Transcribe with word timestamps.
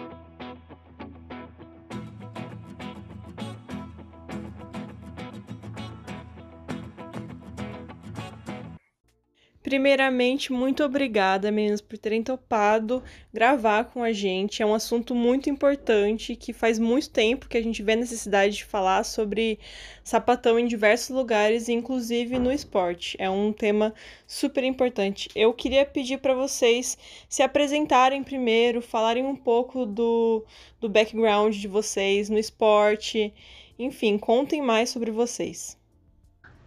Primeiramente, 9.72 10.52
muito 10.52 10.84
obrigada, 10.84 11.50
meninas, 11.50 11.80
por 11.80 11.98
terem 11.98 12.22
topado 12.22 13.02
gravar 13.34 13.86
com 13.86 14.04
a 14.04 14.12
gente. 14.12 14.62
É 14.62 14.66
um 14.66 14.74
assunto 14.74 15.16
muito 15.16 15.50
importante 15.50 16.36
que 16.36 16.52
faz 16.52 16.78
muito 16.78 17.10
tempo 17.10 17.48
que 17.48 17.58
a 17.58 17.64
gente 17.64 17.82
vê 17.82 17.94
a 17.94 17.96
necessidade 17.96 18.58
de 18.58 18.66
falar 18.66 19.06
sobre 19.06 19.58
sapatão 20.04 20.60
em 20.60 20.68
diversos 20.68 21.16
lugares, 21.16 21.70
inclusive 21.70 22.38
no 22.38 22.52
esporte. 22.52 23.16
É 23.18 23.30
um 23.30 23.54
tema 23.54 23.94
super 24.28 24.66
importante. 24.66 25.30
Eu 25.34 25.54
queria 25.54 25.86
pedir 25.86 26.18
para 26.18 26.34
vocês 26.34 26.98
se 27.30 27.42
apresentarem 27.42 28.26
primeiro, 28.26 28.82
falarem 28.82 29.26
um 29.26 29.38
pouco 29.38 29.86
do, 29.86 30.44
do 30.82 30.90
background 30.90 31.56
de 31.56 31.70
vocês 31.70 32.30
no 32.30 32.38
esporte. 32.38 33.34
Enfim, 33.80 34.18
contem 34.18 34.62
mais 34.62 34.90
sobre 34.90 35.12
vocês. 35.12 35.80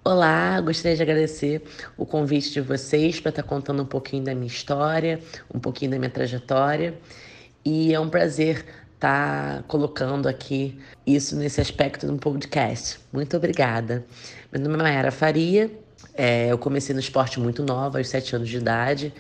Olá, 0.06 0.60
gostaria 0.60 0.94
de 0.94 1.02
agradecer 1.02 1.62
o 1.97 2.05
convite 2.05 2.52
de 2.52 2.60
vocês 2.60 3.20
para 3.20 3.30
estar 3.30 3.42
contando 3.42 3.83
um 3.83 3.86
pouquinho 3.86 4.22
da 4.22 4.34
minha 4.34 4.46
história, 4.46 5.19
um 5.52 5.58
pouquinho 5.58 5.92
da 5.92 5.98
minha 5.98 6.11
trajetória. 6.11 6.92
E 7.64 7.94
é 7.94 7.98
um 7.98 8.11
prazer 8.11 8.66
estar 8.92 9.62
colocando 9.62 10.28
aqui 10.28 10.78
isso 11.06 11.34
nesse 11.36 11.58
aspecto 11.58 12.06
do 12.06 12.19
podcast. 12.19 13.00
Muito 13.11 13.34
obrigada. 13.34 14.05
Meu 14.52 14.61
nome 14.61 14.74
é 14.74 14.83
Mayara 14.83 15.11
Faria, 15.11 15.70
é, 16.12 16.52
eu 16.52 16.58
comecei 16.58 16.94
no 16.94 17.00
esporte 17.00 17.41
muito 17.41 17.62
nova, 17.62 17.96
aos 17.96 18.08
7 18.08 18.36
anos 18.36 18.50
de 18.50 18.58
idade, 18.58 19.11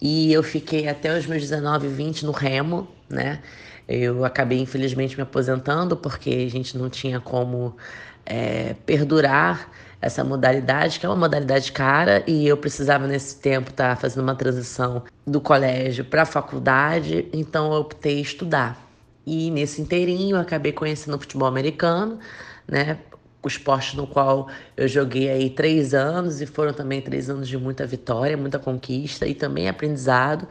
e 0.00 0.32
eu 0.32 0.44
fiquei 0.44 0.86
até 0.86 1.12
os 1.18 1.26
meus 1.26 1.42
19, 1.42 1.88
20 1.88 2.24
no 2.24 2.30
remo, 2.30 2.86
né? 3.08 3.42
Eu 3.88 4.24
acabei, 4.24 4.60
infelizmente, 4.60 5.16
me 5.16 5.24
aposentando 5.24 5.96
porque 5.96 6.30
a 6.46 6.48
gente 6.48 6.78
não 6.78 6.88
tinha 6.88 7.18
como 7.18 7.76
é, 8.24 8.76
perdurar 8.86 9.68
essa 10.00 10.24
modalidade, 10.24 10.98
que 10.98 11.06
é 11.06 11.08
uma 11.08 11.16
modalidade 11.16 11.72
cara, 11.72 12.24
e 12.26 12.46
eu 12.46 12.56
precisava 12.56 13.06
nesse 13.06 13.36
tempo 13.36 13.70
estar 13.70 13.94
tá 13.94 13.96
fazendo 13.96 14.22
uma 14.22 14.34
transição 14.34 15.02
do 15.26 15.40
colégio 15.40 16.04
para 16.04 16.22
a 16.22 16.26
faculdade, 16.26 17.28
então 17.32 17.72
eu 17.72 17.80
optei 17.80 18.20
estudar. 18.20 18.90
E 19.26 19.50
nesse 19.50 19.82
inteirinho 19.82 20.36
eu 20.36 20.40
acabei 20.40 20.72
conhecendo 20.72 21.16
o 21.16 21.20
futebol 21.20 21.46
americano, 21.46 22.18
né? 22.66 22.98
O 23.42 23.48
esporte 23.48 23.96
no 23.96 24.06
qual 24.06 24.48
eu 24.76 24.86
joguei 24.86 25.30
aí 25.30 25.48
três 25.48 25.94
anos 25.94 26.40
e 26.40 26.46
foram 26.46 26.72
também 26.74 27.00
três 27.00 27.30
anos 27.30 27.48
de 27.48 27.56
muita 27.56 27.86
vitória, 27.86 28.36
muita 28.36 28.58
conquista 28.58 29.26
e 29.26 29.34
também 29.34 29.68
aprendizado, 29.68 30.46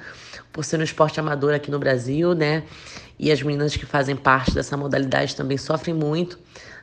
por 0.51 0.63
ser 0.63 0.79
um 0.79 0.83
esporte 0.83 1.19
amador 1.19 1.53
aqui 1.53 1.69
no 1.69 1.77
Brasil, 1.77 2.33
né? 2.33 2.63
E 3.19 3.31
as 3.31 3.41
meninas 3.41 3.75
que 3.75 3.85
fazem 3.85 4.15
parte 4.15 4.53
dessa 4.53 4.77
modalidade 4.77 5.35
também 5.35 5.57
sofrem 5.57 5.93
muito 5.93 6.39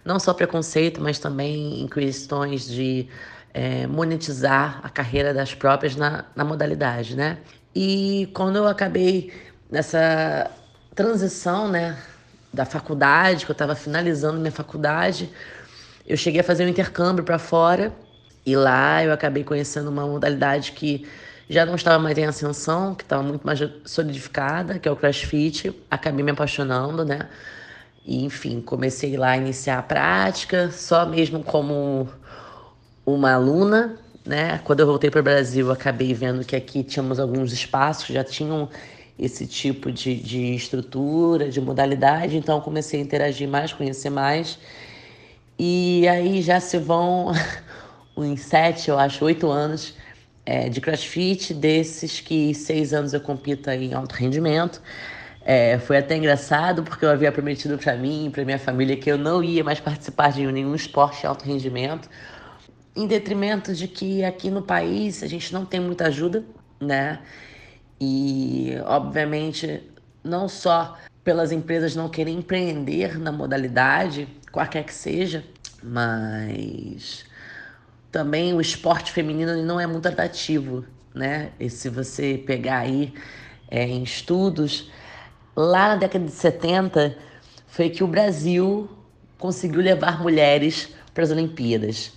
não 0.07 0.21
só 0.21 0.33
preconceito, 0.33 1.01
mas 1.01 1.19
também 1.19 1.83
em 1.83 1.89
questões 1.89 2.69
de 2.69 3.09
é, 3.53 3.87
monetizar 3.89 4.81
a 4.83 4.89
carreira 4.89 5.35
das 5.35 5.53
próprias 5.53 5.97
na, 5.97 6.25
na 6.37 6.45
modalidade, 6.45 7.17
né? 7.17 7.39
E 7.75 8.31
quando 8.33 8.57
eu 8.57 8.69
acabei 8.69 9.33
nessa 9.69 10.49
transição, 10.95 11.69
né, 11.69 11.99
da 12.55 12.65
faculdade, 12.65 13.45
que 13.45 13.51
eu 13.51 13.55
estava 13.55 13.75
finalizando 13.75 14.39
minha 14.39 14.53
faculdade, 14.53 15.29
eu 16.07 16.17
cheguei 16.17 16.41
a 16.41 16.45
fazer 16.45 16.65
um 16.65 16.69
intercâmbio 16.69 17.25
para 17.25 17.39
fora 17.39 17.93
e 18.47 18.55
lá 18.55 19.03
eu 19.05 19.13
acabei 19.13 19.43
conhecendo 19.43 19.91
uma 19.91 20.07
modalidade 20.07 20.73
que 20.73 21.07
já 21.49 21.65
não 21.65 21.77
estava 21.77 22.03
mais 22.03 22.19
em 22.19 22.25
ascensão, 22.25 22.95
que 22.95 23.05
estava 23.05 23.23
muito 23.23 23.47
mais 23.47 23.61
solidificada, 23.85 24.79
que 24.79 24.89
é 24.89 24.91
o 24.91 24.97
CrossFit. 24.97 25.73
Acabei 25.91 26.25
me 26.25 26.33
apaixonando, 26.33 27.05
né? 27.05 27.29
E, 28.05 28.25
enfim, 28.25 28.61
comecei 28.61 29.17
lá 29.17 29.31
a 29.31 29.37
iniciar 29.37 29.79
a 29.79 29.83
prática, 29.83 30.71
só 30.73 31.07
mesmo 31.07 31.43
como 31.45 32.09
uma 33.05 33.33
aluna, 33.33 33.97
né? 34.25 34.59
Quando 34.65 34.81
eu 34.81 34.87
voltei 34.87 35.09
para 35.09 35.21
o 35.21 35.23
Brasil, 35.23 35.71
acabei 35.71 36.13
vendo 36.13 36.45
que 36.45 36.57
aqui 36.57 36.83
tínhamos 36.83 37.21
alguns 37.21 37.53
espaços 37.53 38.07
que 38.07 38.13
já 38.13 38.25
tinham 38.25 38.69
esse 39.19 39.47
tipo 39.47 39.91
de, 39.91 40.17
de 40.17 40.55
estrutura, 40.55 41.49
de 41.49 41.61
modalidade, 41.61 42.37
então 42.37 42.61
comecei 42.61 43.01
a 43.01 43.03
interagir 43.03 43.49
mais, 43.49 43.73
conhecer 43.73 44.11
mais. 44.11 44.59
E 45.59 46.07
aí 46.09 46.43
já 46.43 46.61
se 46.61 46.77
vão 46.79 47.33
uns 48.17 48.41
sete, 48.41 48.91
eu 48.91 48.99
acho, 48.99 49.25
oito 49.25 49.49
anos 49.49 49.95
é, 50.47 50.69
de 50.69 50.81
crossfit, 50.81 51.53
desses 51.53 52.21
que 52.21 52.55
seis 52.55 52.95
anos 52.95 53.13
eu 53.13 53.21
compito 53.21 53.69
em 53.69 53.93
alto 53.93 54.15
rendimento. 54.15 54.81
É, 55.45 55.79
foi 55.79 55.99
até 55.99 56.17
engraçado 56.17 56.83
porque 56.83 57.05
eu 57.05 57.11
havia 57.11 57.31
prometido 57.31 57.77
para 57.79 57.97
mim 57.97 58.27
e 58.27 58.31
para 58.31 58.45
minha 58.45 58.59
família 58.59 58.97
que 58.97 59.11
eu 59.11 59.19
não 59.19 59.43
ia 59.43 59.63
mais 59.63 59.81
participar 59.81 60.33
de 60.33 60.47
nenhum 60.47 60.75
esporte 60.75 61.21
de 61.21 61.27
alto 61.27 61.45
rendimento, 61.45 62.09
em 62.97 63.07
detrimento 63.07 63.75
de 63.75 63.87
que 63.87 64.25
aqui 64.25 64.51
no 64.51 64.63
país 64.63 65.23
a 65.23 65.27
gente 65.27 65.53
não 65.53 65.65
tem 65.67 65.81
muita 65.81 66.07
ajuda, 66.07 66.45
né? 66.81 67.21
E, 68.01 68.75
obviamente, 68.87 69.83
não 70.25 70.49
só 70.49 70.97
pelas 71.23 71.53
empresas 71.53 71.95
não 71.95 72.09
querem 72.09 72.39
empreender 72.39 73.19
na 73.19 73.33
modalidade, 73.33 74.29
qualquer 74.51 74.85
que 74.85 74.95
seja, 74.95 75.45
mas 75.83 77.25
também 78.11 78.55
o 78.55 78.61
esporte 78.61 79.13
feminino 79.13 79.63
não 79.63 79.79
é 79.79 79.87
muito 79.87 80.09
atrativo, 80.09 80.85
né? 81.15 81.51
E 81.59 81.69
se 81.69 81.89
você 81.89 82.43
pegar 82.47 82.79
aí 82.79 83.13
é, 83.71 83.87
em 83.87 84.03
estudos, 84.03 84.91
lá 85.55 85.89
na 85.89 85.97
década 85.97 86.25
de 86.25 86.31
70 86.31 87.17
foi 87.67 87.91
que 87.91 88.03
o 88.03 88.07
Brasil 88.07 88.89
conseguiu 89.39 89.81
levar 89.81 90.21
mulheres 90.23 90.95
para 91.13 91.25
as 91.25 91.31
Olimpíadas. 91.31 92.13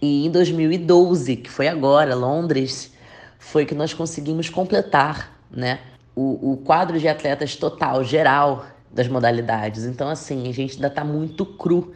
E 0.00 0.26
em 0.26 0.30
2012, 0.30 1.36
que 1.36 1.50
foi 1.50 1.68
agora, 1.68 2.14
Londres, 2.14 2.92
foi 3.38 3.64
que 3.64 3.74
nós 3.74 3.92
conseguimos 3.94 4.48
completar 4.48 5.38
né, 5.50 5.80
o, 6.14 6.52
o 6.52 6.56
quadro 6.58 6.98
de 6.98 7.08
atletas 7.08 7.56
total, 7.56 8.02
geral 8.02 8.66
das 8.90 9.08
modalidades. 9.08 9.84
Então, 9.84 10.08
assim, 10.08 10.48
a 10.48 10.52
gente 10.52 10.74
ainda 10.74 10.88
está 10.88 11.04
muito 11.04 11.44
cru. 11.44 11.92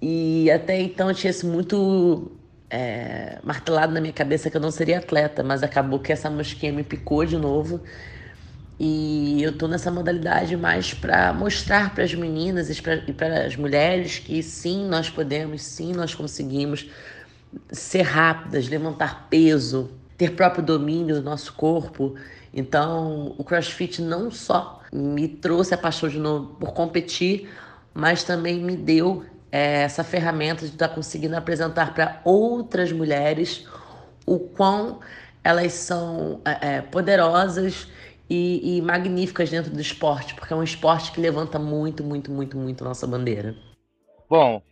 E 0.00 0.50
até 0.50 0.80
então 0.80 1.08
eu 1.08 1.14
tinha 1.14 1.30
isso 1.30 1.46
muito 1.46 2.30
é, 2.70 3.38
martelado 3.42 3.92
na 3.92 4.00
minha 4.00 4.12
cabeça 4.12 4.50
que 4.50 4.56
eu 4.56 4.60
não 4.60 4.70
seria 4.70 4.98
atleta, 4.98 5.42
mas 5.42 5.62
acabou 5.62 5.98
que 5.98 6.12
essa 6.12 6.28
mosquinha 6.30 6.72
me 6.72 6.82
picou 6.82 7.24
de 7.24 7.36
novo 7.36 7.80
e 8.78 9.42
eu 9.42 9.56
tô 9.56 9.66
nessa 9.66 9.90
modalidade 9.90 10.56
mais 10.56 10.94
para 10.94 11.32
mostrar 11.32 11.92
para 11.94 12.04
as 12.04 12.14
meninas 12.14 12.70
e 12.70 13.12
para 13.12 13.44
as 13.44 13.56
mulheres 13.56 14.18
que 14.18 14.40
sim, 14.42 14.86
nós 14.86 15.10
podemos, 15.10 15.62
sim, 15.62 15.92
nós 15.92 16.14
conseguimos 16.14 16.88
ser 17.72 18.02
rápidas, 18.02 18.68
levantar 18.68 19.26
peso, 19.28 19.90
ter 20.16 20.32
próprio 20.32 20.62
domínio 20.62 21.16
do 21.16 21.22
nosso 21.22 21.52
corpo. 21.54 22.14
Então, 22.54 23.34
o 23.36 23.42
CrossFit 23.42 24.00
não 24.00 24.30
só 24.30 24.80
me 24.92 25.26
trouxe 25.26 25.74
a 25.74 25.78
paixão 25.78 26.08
de 26.08 26.18
novo 26.18 26.54
por 26.54 26.72
competir, 26.72 27.48
mas 27.92 28.22
também 28.22 28.60
me 28.60 28.76
deu 28.76 29.24
é, 29.50 29.82
essa 29.82 30.04
ferramenta 30.04 30.66
de 30.66 30.72
estar 30.72 30.88
conseguindo 30.88 31.36
apresentar 31.36 31.94
para 31.94 32.20
outras 32.24 32.92
mulheres 32.92 33.66
o 34.26 34.38
quão 34.38 35.00
elas 35.42 35.72
são 35.72 36.40
é, 36.44 36.76
é 36.76 36.82
poderosas 36.82 37.88
e, 38.28 38.76
e 38.78 38.82
magníficas 38.82 39.50
dentro 39.50 39.70
do 39.70 39.80
esporte, 39.80 40.34
porque 40.34 40.52
é 40.52 40.56
um 40.56 40.62
esporte 40.62 41.12
que 41.12 41.20
levanta 41.20 41.58
muito, 41.58 42.04
muito, 42.04 42.30
muito, 42.30 42.56
muito 42.56 42.84
nossa 42.84 43.06
bandeira. 43.06 43.56
Bom, 44.28 44.62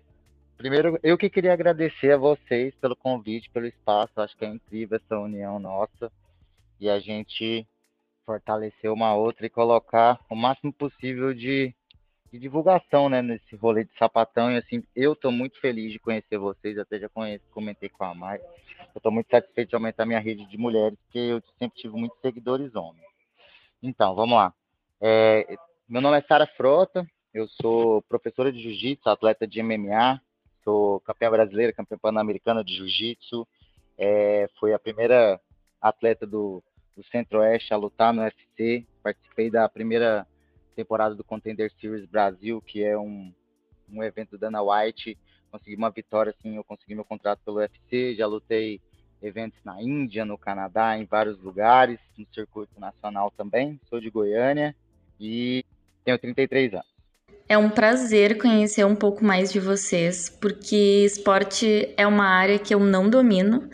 primeiro 0.58 0.98
eu 1.02 1.16
que 1.16 1.30
queria 1.30 1.52
agradecer 1.52 2.12
a 2.12 2.18
vocês 2.18 2.74
pelo 2.74 2.94
convite, 2.94 3.50
pelo 3.50 3.66
espaço. 3.66 4.20
Acho 4.20 4.36
que 4.36 4.44
é 4.44 4.48
incrível 4.48 5.00
essa 5.02 5.18
união 5.18 5.58
nossa 5.58 6.12
e 6.78 6.90
a 6.90 6.98
gente 6.98 7.66
fortalecer 8.26 8.90
uma 8.90 9.14
outra 9.14 9.46
e 9.46 9.50
colocar 9.50 10.20
o 10.28 10.34
máximo 10.34 10.72
possível 10.72 11.32
de, 11.32 11.74
de 12.36 12.42
divulgação, 12.42 13.08
né, 13.08 13.22
nesse 13.22 13.56
rolê 13.56 13.84
de 13.84 13.96
sapatão. 13.98 14.52
E 14.52 14.58
assim, 14.58 14.82
eu 14.94 15.14
estou 15.14 15.32
muito 15.32 15.58
feliz 15.60 15.92
de 15.92 15.98
conhecer 15.98 16.38
vocês, 16.38 16.78
até 16.78 16.98
já 16.98 17.08
conheço, 17.08 17.44
comentei 17.50 17.88
com 17.88 18.04
a 18.04 18.14
Mai. 18.14 18.38
Eu 18.38 18.98
estou 18.98 19.10
muito 19.10 19.30
satisfeito 19.30 19.70
de 19.70 19.74
aumentar 19.74 20.06
minha 20.06 20.20
rede 20.20 20.46
de 20.46 20.58
mulheres, 20.58 20.98
porque 21.04 21.18
eu 21.18 21.42
sempre 21.58 21.78
tive 21.78 21.96
muitos 21.96 22.20
seguidores 22.20 22.74
homens. 22.74 23.06
Então, 23.82 24.14
vamos 24.14 24.36
lá. 24.36 24.54
É, 25.00 25.56
meu 25.88 26.00
nome 26.00 26.18
é 26.18 26.22
Sara 26.22 26.46
Frota, 26.46 27.06
eu 27.32 27.48
sou 27.60 28.02
professora 28.02 28.52
de 28.52 28.60
jiu-jitsu, 28.60 29.08
atleta 29.08 29.46
de 29.46 29.62
MMA, 29.62 30.20
sou 30.62 31.00
campeã 31.00 31.30
brasileira, 31.30 31.72
campeã 31.72 31.98
pan-americana 31.98 32.62
de 32.62 32.76
jiu-jitsu, 32.76 33.46
é, 33.98 34.48
fui 34.58 34.72
a 34.72 34.78
primeira 34.78 35.40
atleta 35.80 36.26
do, 36.26 36.62
do 36.96 37.04
Centro-Oeste 37.04 37.72
a 37.72 37.76
lutar 37.76 38.12
no 38.12 38.22
UFC, 38.22 38.86
participei 39.02 39.50
da 39.50 39.68
primeira 39.68 40.26
temporada 40.76 41.14
do 41.14 41.24
Contender 41.24 41.72
Series 41.80 42.04
Brasil, 42.04 42.60
que 42.60 42.84
é 42.84 42.96
um, 42.96 43.32
um 43.90 44.02
evento 44.02 44.32
do 44.32 44.38
Dana 44.38 44.62
White, 44.62 45.18
consegui 45.50 45.74
uma 45.74 45.90
vitória, 45.90 46.34
assim, 46.38 46.56
eu 46.56 46.62
consegui 46.62 46.94
meu 46.94 47.04
contrato 47.04 47.40
pelo 47.44 47.56
UFC, 47.56 48.14
já 48.14 48.26
lutei 48.26 48.80
eventos 49.22 49.58
na 49.64 49.82
Índia, 49.82 50.24
no 50.24 50.36
Canadá, 50.36 50.98
em 50.98 51.06
vários 51.06 51.40
lugares, 51.40 51.98
no 52.16 52.26
circuito 52.32 52.78
nacional 52.78 53.32
também, 53.36 53.80
sou 53.88 53.98
de 53.98 54.10
Goiânia 54.10 54.76
e 55.18 55.64
tenho 56.04 56.18
33 56.18 56.74
anos. 56.74 56.96
É 57.48 57.56
um 57.56 57.70
prazer 57.70 58.38
conhecer 58.38 58.84
um 58.84 58.96
pouco 58.96 59.24
mais 59.24 59.52
de 59.52 59.60
vocês, 59.60 60.28
porque 60.28 61.04
esporte 61.04 61.94
é 61.96 62.06
uma 62.06 62.26
área 62.26 62.58
que 62.58 62.74
eu 62.74 62.80
não 62.80 63.08
domino. 63.08 63.70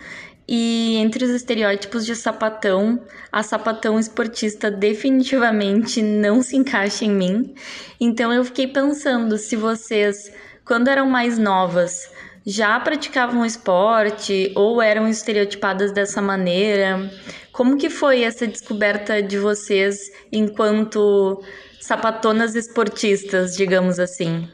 E 0.46 0.96
entre 0.96 1.24
os 1.24 1.30
estereótipos 1.30 2.04
de 2.04 2.16
sapatão, 2.16 3.00
a 3.30 3.42
sapatão 3.42 3.98
esportista 3.98 4.70
definitivamente 4.70 6.02
não 6.02 6.42
se 6.42 6.56
encaixa 6.56 7.04
em 7.04 7.10
mim. 7.10 7.54
Então 8.00 8.32
eu 8.32 8.44
fiquei 8.44 8.66
pensando 8.66 9.38
se 9.38 9.54
vocês, 9.54 10.32
quando 10.64 10.88
eram 10.88 11.08
mais 11.08 11.38
novas, 11.38 12.10
já 12.44 12.78
praticavam 12.80 13.46
esporte 13.46 14.52
ou 14.56 14.82
eram 14.82 15.08
estereotipadas 15.08 15.92
dessa 15.92 16.20
maneira? 16.20 17.10
Como 17.52 17.76
que 17.76 17.88
foi 17.88 18.22
essa 18.22 18.46
descoberta 18.46 19.22
de 19.22 19.38
vocês 19.38 20.10
enquanto 20.32 21.42
sapatonas 21.80 22.56
esportistas, 22.56 23.56
digamos 23.56 23.98
assim? 24.00 24.48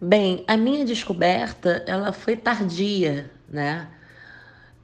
Bem, 0.00 0.44
a 0.46 0.56
minha 0.56 0.84
descoberta 0.84 1.82
ela 1.86 2.12
foi 2.12 2.36
tardia, 2.36 3.30
né? 3.48 3.88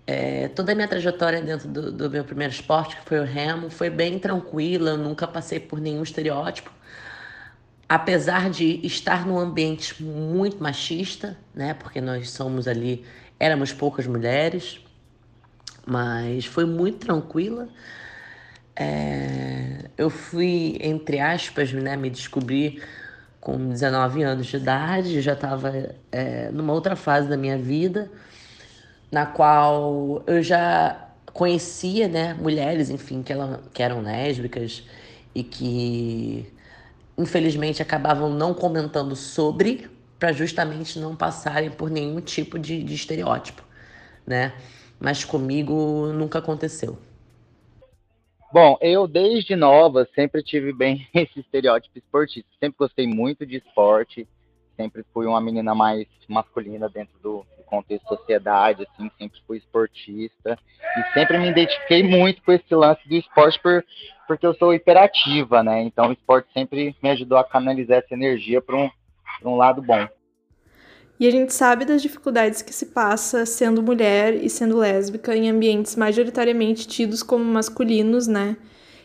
É, 0.06 0.48
toda 0.48 0.72
a 0.72 0.74
minha 0.74 0.86
trajetória 0.86 1.40
dentro 1.40 1.66
do, 1.66 1.90
do, 1.90 2.10
meu 2.10 2.24
primeiro 2.24 2.52
esporte, 2.52 2.96
que 2.96 3.04
foi 3.04 3.20
o 3.20 3.24
remo, 3.24 3.70
foi 3.70 3.88
bem 3.88 4.18
tranquila, 4.18 4.90
eu 4.90 4.98
nunca 4.98 5.26
passei 5.26 5.58
por 5.58 5.80
nenhum 5.80 6.02
estereótipo. 6.02 6.70
Apesar 7.88 8.50
de 8.50 8.84
estar 8.86 9.26
num 9.26 9.38
ambiente 9.38 10.02
muito 10.02 10.62
machista, 10.62 11.38
né? 11.54 11.74
Porque 11.74 12.00
nós 12.00 12.30
somos 12.30 12.68
ali, 12.68 13.04
éramos 13.38 13.72
poucas 13.72 14.06
mulheres, 14.06 14.80
mas 15.86 16.44
foi 16.44 16.66
muito 16.66 16.98
tranquila. 16.98 17.68
É, 18.76 19.88
eu 19.96 20.10
fui, 20.10 20.76
entre 20.80 21.20
aspas, 21.20 21.72
né, 21.72 21.96
me 21.96 22.10
descobrir 22.10 22.82
com 23.40 23.68
19 23.68 24.22
anos 24.22 24.46
de 24.46 24.56
idade, 24.56 25.20
já 25.20 25.34
estava 25.34 25.94
é, 26.10 26.50
numa 26.50 26.72
outra 26.72 26.96
fase 26.96 27.28
da 27.28 27.36
minha 27.36 27.58
vida, 27.58 28.10
na 29.14 29.24
qual 29.24 30.24
eu 30.26 30.42
já 30.42 31.08
conhecia 31.32 32.08
né, 32.08 32.34
mulheres, 32.34 32.90
enfim, 32.90 33.22
que, 33.22 33.32
ela, 33.32 33.62
que 33.72 33.80
eram 33.80 34.02
lésbicas 34.02 34.82
e 35.32 35.44
que 35.44 36.52
infelizmente 37.16 37.80
acabavam 37.80 38.28
não 38.28 38.52
comentando 38.52 39.14
sobre 39.14 39.88
para 40.18 40.32
justamente 40.32 40.98
não 40.98 41.14
passarem 41.14 41.70
por 41.70 41.90
nenhum 41.90 42.20
tipo 42.20 42.58
de, 42.58 42.82
de 42.82 42.92
estereótipo, 42.92 43.62
né? 44.26 44.52
Mas 44.98 45.24
comigo 45.24 46.08
nunca 46.12 46.40
aconteceu. 46.40 46.98
Bom, 48.52 48.76
eu 48.80 49.06
desde 49.06 49.54
nova 49.54 50.08
sempre 50.12 50.42
tive 50.42 50.72
bem 50.72 51.06
esse 51.14 51.38
estereótipo 51.38 51.98
esportista. 51.98 52.50
Sempre 52.58 52.78
gostei 52.80 53.06
muito 53.06 53.46
de 53.46 53.58
esporte, 53.58 54.26
sempre 54.76 55.04
fui 55.14 55.26
uma 55.26 55.40
menina 55.40 55.72
mais 55.72 56.08
masculina 56.28 56.88
dentro 56.88 57.16
do, 57.22 57.46
contexto 57.64 58.06
sociedade, 58.08 58.86
assim, 58.86 59.10
sempre 59.18 59.40
fui 59.46 59.58
esportista 59.58 60.58
e 60.96 61.12
sempre 61.12 61.38
me 61.38 61.50
identifiquei 61.50 62.02
muito 62.02 62.42
com 62.42 62.52
esse 62.52 62.74
lance 62.74 63.06
do 63.08 63.14
esporte 63.14 63.60
por, 63.60 63.84
porque 64.26 64.46
eu 64.46 64.54
sou 64.54 64.72
hiperativa, 64.72 65.62
né? 65.62 65.82
Então 65.82 66.08
o 66.08 66.12
esporte 66.12 66.52
sempre 66.52 66.94
me 67.02 67.10
ajudou 67.10 67.38
a 67.38 67.44
canalizar 67.44 67.98
essa 67.98 68.14
energia 68.14 68.60
para 68.60 68.76
um, 68.76 68.90
um 69.44 69.56
lado 69.56 69.82
bom. 69.82 70.06
E 71.18 71.28
a 71.28 71.30
gente 71.30 71.54
sabe 71.54 71.84
das 71.84 72.02
dificuldades 72.02 72.60
que 72.60 72.72
se 72.72 72.86
passa 72.86 73.46
sendo 73.46 73.82
mulher 73.82 74.34
e 74.34 74.50
sendo 74.50 74.76
lésbica 74.76 75.36
em 75.36 75.48
ambientes 75.48 75.94
majoritariamente 75.94 76.88
tidos 76.88 77.22
como 77.22 77.44
masculinos, 77.44 78.26
né? 78.26 78.56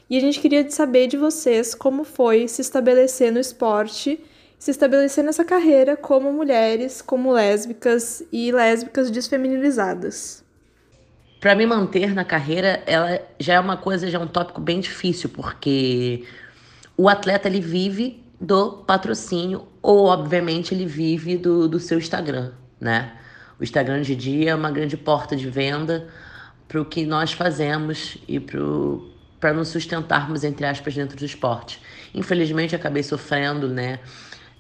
E 0.09 0.17
a 0.17 0.19
gente 0.19 0.39
queria 0.39 0.67
saber 0.71 1.05
de 1.05 1.17
vocês 1.17 1.75
como 1.75 2.03
foi 2.03 2.47
se 2.47 2.61
estabelecer 2.61 3.31
no 3.31 3.39
esporte, 3.39 4.19
se 4.59 4.71
estabelecer 4.71 5.23
nessa 5.23 5.45
carreira 5.45 5.95
como 5.95 6.33
mulheres, 6.33 7.01
como 7.01 7.31
lésbicas 7.31 8.21
e 8.31 8.51
lésbicas 8.51 9.09
desfeminilizadas. 9.09 10.43
Para 11.39 11.55
me 11.55 11.65
manter 11.65 12.13
na 12.13 12.25
carreira, 12.25 12.83
ela 12.85 13.21
já 13.39 13.53
é 13.53 13.59
uma 13.59 13.77
coisa, 13.77 14.09
já 14.11 14.19
é 14.19 14.21
um 14.21 14.27
tópico 14.27 14.59
bem 14.59 14.81
difícil, 14.81 15.29
porque 15.29 16.25
o 16.97 17.07
atleta 17.07 17.47
ele 17.47 17.61
vive 17.61 18.21
do 18.39 18.83
patrocínio, 18.83 19.65
ou 19.81 20.07
obviamente 20.07 20.73
ele 20.73 20.85
vive 20.85 21.37
do, 21.37 21.65
do 21.69 21.79
seu 21.79 21.97
Instagram, 21.97 22.51
né? 22.79 23.13
O 23.57 23.63
Instagram 23.63 24.01
de 24.01 24.15
dia 24.15 24.51
é 24.51 24.55
uma 24.55 24.71
grande 24.71 24.97
porta 24.97 25.35
de 25.35 25.49
venda 25.49 26.07
para 26.67 26.81
o 26.81 26.85
que 26.85 27.05
nós 27.05 27.31
fazemos 27.31 28.17
e 28.27 28.39
para 29.39 29.53
nos 29.53 29.69
sustentarmos, 29.69 30.43
entre 30.43 30.65
aspas, 30.65 30.93
dentro 30.93 31.17
do 31.17 31.25
esporte. 31.25 31.81
Infelizmente, 32.13 32.75
acabei 32.75 33.03
sofrendo 33.03 33.67
né, 33.67 33.99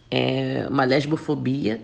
é, 0.09 0.65
uma 0.69 0.83
lesbofobia, 0.85 1.81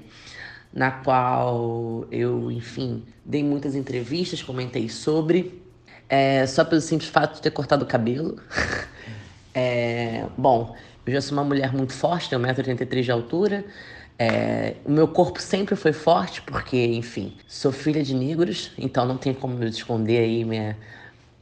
na 0.73 0.91
qual 0.91 2.05
eu, 2.11 2.51
enfim, 2.51 3.03
dei 3.23 3.43
muitas 3.43 3.75
entrevistas, 3.75 4.41
comentei 4.41 4.89
sobre, 4.89 5.61
é, 6.09 6.45
só 6.45 6.65
pelo 6.65 6.81
simples 6.81 7.09
fato 7.09 7.35
de 7.35 7.41
ter 7.41 7.51
cortado 7.51 7.85
o 7.85 7.87
cabelo. 7.87 8.39
é, 9.53 10.25
bom, 10.37 10.75
eu 11.05 11.13
já 11.13 11.21
sou 11.21 11.37
uma 11.37 11.43
mulher 11.43 11.73
muito 11.73 11.93
forte, 11.93 12.29
tenho 12.29 12.41
1,83m 12.41 13.01
de 13.01 13.11
altura. 13.11 13.65
É, 14.17 14.75
o 14.85 14.91
meu 14.91 15.07
corpo 15.07 15.41
sempre 15.41 15.75
foi 15.75 15.91
forte, 15.91 16.41
porque, 16.41 16.77
enfim, 16.77 17.35
sou 17.47 17.71
filha 17.71 18.01
de 18.01 18.13
negros, 18.13 18.71
então 18.77 19.05
não 19.05 19.17
tem 19.17 19.33
como 19.33 19.55
me 19.55 19.69
esconder 19.69 20.19
aí 20.19 20.45
minha, 20.45 20.77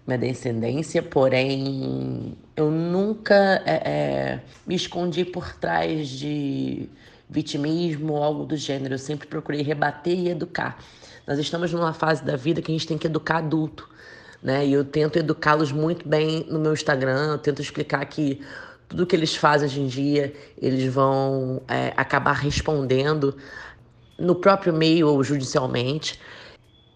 minha 0.05 0.17
descendência, 0.17 1.01
porém 1.01 2.35
eu 2.55 2.69
nunca 2.69 3.61
é, 3.65 3.81
é, 3.85 4.39
me 4.67 4.75
escondi 4.75 5.23
por 5.23 5.53
trás 5.53 6.09
de 6.09 6.89
vitimismo 7.29 8.13
ou 8.13 8.23
algo 8.23 8.45
do 8.45 8.57
gênero. 8.57 8.93
Eu 8.93 8.99
sempre 8.99 9.27
procurei 9.27 9.61
rebater 9.61 10.17
e 10.17 10.29
educar. 10.29 10.77
Nós 11.25 11.39
estamos 11.39 11.71
numa 11.71 11.93
fase 11.93 12.23
da 12.23 12.35
vida 12.35 12.61
que 12.61 12.71
a 12.71 12.75
gente 12.75 12.87
tem 12.87 12.97
que 12.97 13.07
educar 13.07 13.37
adulto, 13.37 13.89
né? 14.41 14.65
E 14.65 14.73
eu 14.73 14.83
tento 14.83 15.17
educá-los 15.17 15.71
muito 15.71 16.07
bem 16.07 16.45
no 16.49 16.59
meu 16.59 16.73
Instagram, 16.73 17.31
eu 17.31 17.37
tento 17.37 17.61
explicar 17.61 18.05
que 18.05 18.41
tudo 18.89 19.07
que 19.07 19.15
eles 19.15 19.35
fazem 19.35 19.67
hoje 19.67 19.81
em 19.81 19.87
dia, 19.87 20.33
eles 20.61 20.93
vão 20.93 21.61
é, 21.67 21.93
acabar 21.95 22.33
respondendo 22.33 23.35
no 24.19 24.35
próprio 24.35 24.73
meio 24.73 25.07
ou 25.07 25.23
judicialmente. 25.23 26.19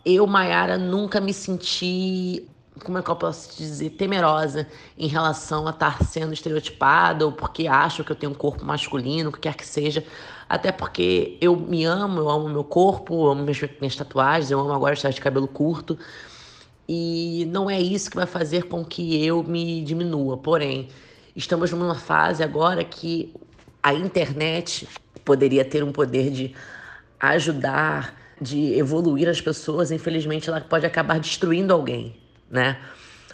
Eu, 0.05 0.27
Mayara, 0.27 0.77
nunca 0.77 1.19
me 1.19 1.33
senti, 1.33 2.47
como 2.83 2.97
é 2.97 3.01
que 3.01 3.09
eu 3.09 3.15
posso 3.15 3.57
dizer, 3.57 3.91
temerosa 3.91 4.67
em 4.97 5.07
relação 5.07 5.67
a 5.67 5.71
estar 5.71 6.03
sendo 6.03 6.33
estereotipada 6.33 7.25
ou 7.25 7.31
porque 7.31 7.67
acho 7.67 8.03
que 8.03 8.11
eu 8.11 8.15
tenho 8.15 8.31
um 8.31 8.35
corpo 8.35 8.65
masculino, 8.65 9.29
o 9.29 9.33
que 9.33 9.39
quer 9.39 9.55
que 9.55 9.65
seja. 9.65 10.03
Até 10.49 10.71
porque 10.71 11.37
eu 11.41 11.55
me 11.55 11.83
amo, 11.85 12.19
eu 12.19 12.29
amo 12.29 12.49
meu 12.49 12.63
corpo, 12.63 13.13
eu 13.25 13.31
amo 13.31 13.43
minhas, 13.43 13.59
minhas 13.79 13.95
tatuagens, 13.95 14.49
eu 14.51 14.59
amo 14.59 14.71
agora 14.71 14.93
estar 14.93 15.09
de 15.09 15.19
cabelo 15.19 15.47
curto. 15.47 15.97
E 16.87 17.45
não 17.51 17.69
é 17.69 17.79
isso 17.79 18.09
que 18.09 18.15
vai 18.15 18.25
fazer 18.25 18.63
com 18.63 18.83
que 18.85 19.25
eu 19.25 19.43
me 19.43 19.83
diminua. 19.83 20.37
Porém, 20.37 20.89
Estamos 21.37 21.71
numa 21.71 21.93
fase 21.93 22.41
agora 22.41 22.83
que 22.83 23.31
a 23.83 23.93
internet 23.93 24.87
poderia 25.23 25.63
ter 25.63 25.83
um 25.83 25.91
poder 25.91 26.31
de 26.31 26.55
ajudar, 27.19 28.15
de 28.41 28.73
evoluir 28.73 29.29
as 29.29 29.39
pessoas. 29.39 29.91
Infelizmente, 29.91 30.49
ela 30.49 30.59
pode 30.59 30.87
acabar 30.87 31.19
destruindo 31.19 31.71
alguém, 31.71 32.15
né? 32.49 32.77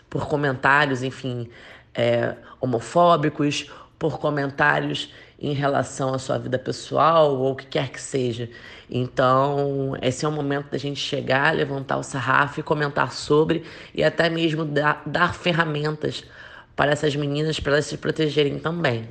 Por 0.10 0.27
comentários, 0.27 1.03
enfim, 1.03 1.50
é, 1.93 2.36
homofóbicos, 2.60 3.72
por 3.98 4.20
comentários 4.20 5.13
em 5.39 5.53
relação 5.53 6.13
à 6.13 6.20
sua 6.20 6.38
vida 6.38 6.58
pessoal 6.58 7.36
ou 7.36 7.51
o 7.51 7.55
que 7.55 7.65
quer 7.65 7.89
que 7.89 8.01
seja. 8.01 8.50
Então, 8.89 9.98
esse 10.01 10.25
é 10.25 10.27
o 10.27 10.32
momento 10.32 10.72
da 10.72 10.77
gente 10.77 11.00
chegar, 11.00 11.53
levantar 11.53 11.98
o 11.98 12.03
sarrafo 12.03 12.60
e 12.60 12.63
comentar 12.63 13.12
sobre 13.12 13.65
e 13.93 14.03
até 14.03 14.29
mesmo 14.29 14.63
dar, 14.63 15.01
dar 15.05 15.34
ferramentas 15.34 16.24
para 16.75 16.91
essas 16.91 17.15
meninas 17.15 17.60
para 17.60 17.74
elas 17.74 17.86
se 17.86 17.98
protegerem 17.98 18.60
também? 18.60 19.08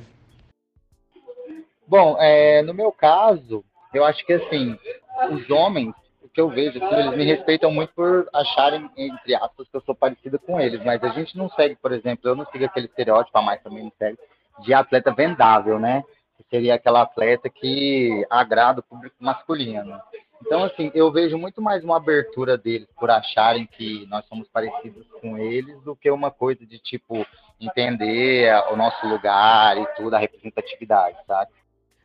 Bom, 1.87 2.17
é, 2.19 2.61
no 2.63 2.73
meu 2.73 2.91
caso, 2.91 3.63
eu 3.93 4.03
acho 4.03 4.25
que 4.25 4.33
assim, 4.33 4.77
os 5.31 5.49
homens, 5.49 5.93
que 6.33 6.41
eu 6.41 6.49
vejo, 6.49 6.83
assim, 6.83 6.95
eles 6.95 7.17
me 7.17 7.23
respeitam 7.23 7.71
muito 7.71 7.93
por 7.93 8.27
acharem, 8.33 8.89
entre 8.97 9.35
aspas, 9.35 9.67
que 9.69 9.77
eu 9.77 9.81
sou 9.81 9.93
parecida 9.93 10.39
com 10.39 10.59
eles, 10.59 10.83
mas 10.83 11.03
a 11.03 11.09
gente 11.09 11.37
não 11.37 11.47
segue, 11.49 11.75
por 11.75 11.91
exemplo, 11.91 12.29
eu 12.29 12.35
não 12.35 12.45
sigo 12.47 12.65
aquele 12.65 12.87
estereótipo, 12.87 13.37
a 13.37 13.41
mais 13.41 13.61
também 13.61 13.83
não 13.83 13.91
segue, 13.97 14.17
de 14.59 14.73
atleta 14.73 15.13
vendável, 15.13 15.79
né? 15.79 16.03
Que 16.37 16.43
seria 16.49 16.75
aquela 16.75 17.03
atleta 17.03 17.49
que 17.49 18.25
agrada 18.29 18.79
o 18.79 18.83
público 18.83 19.15
masculino. 19.19 19.99
Então, 20.41 20.63
assim, 20.63 20.91
eu 20.93 21.09
vejo 21.11 21.37
muito 21.37 21.61
mais 21.61 21.83
uma 21.83 21.97
abertura 21.97 22.57
deles 22.57 22.87
por 22.99 23.09
acharem 23.09 23.65
que 23.65 24.05
nós 24.07 24.25
somos 24.25 24.47
parecidos 24.49 25.07
com 25.21 25.37
eles 25.37 25.79
do 25.83 25.95
que 25.95 26.11
uma 26.11 26.31
coisa 26.31 26.65
de, 26.65 26.79
tipo, 26.79 27.25
entender 27.61 28.53
o 28.71 28.75
nosso 28.75 29.07
lugar 29.07 29.77
e 29.77 29.85
tudo, 29.95 30.15
a 30.15 30.19
representatividade, 30.19 31.15
sabe? 31.25 31.51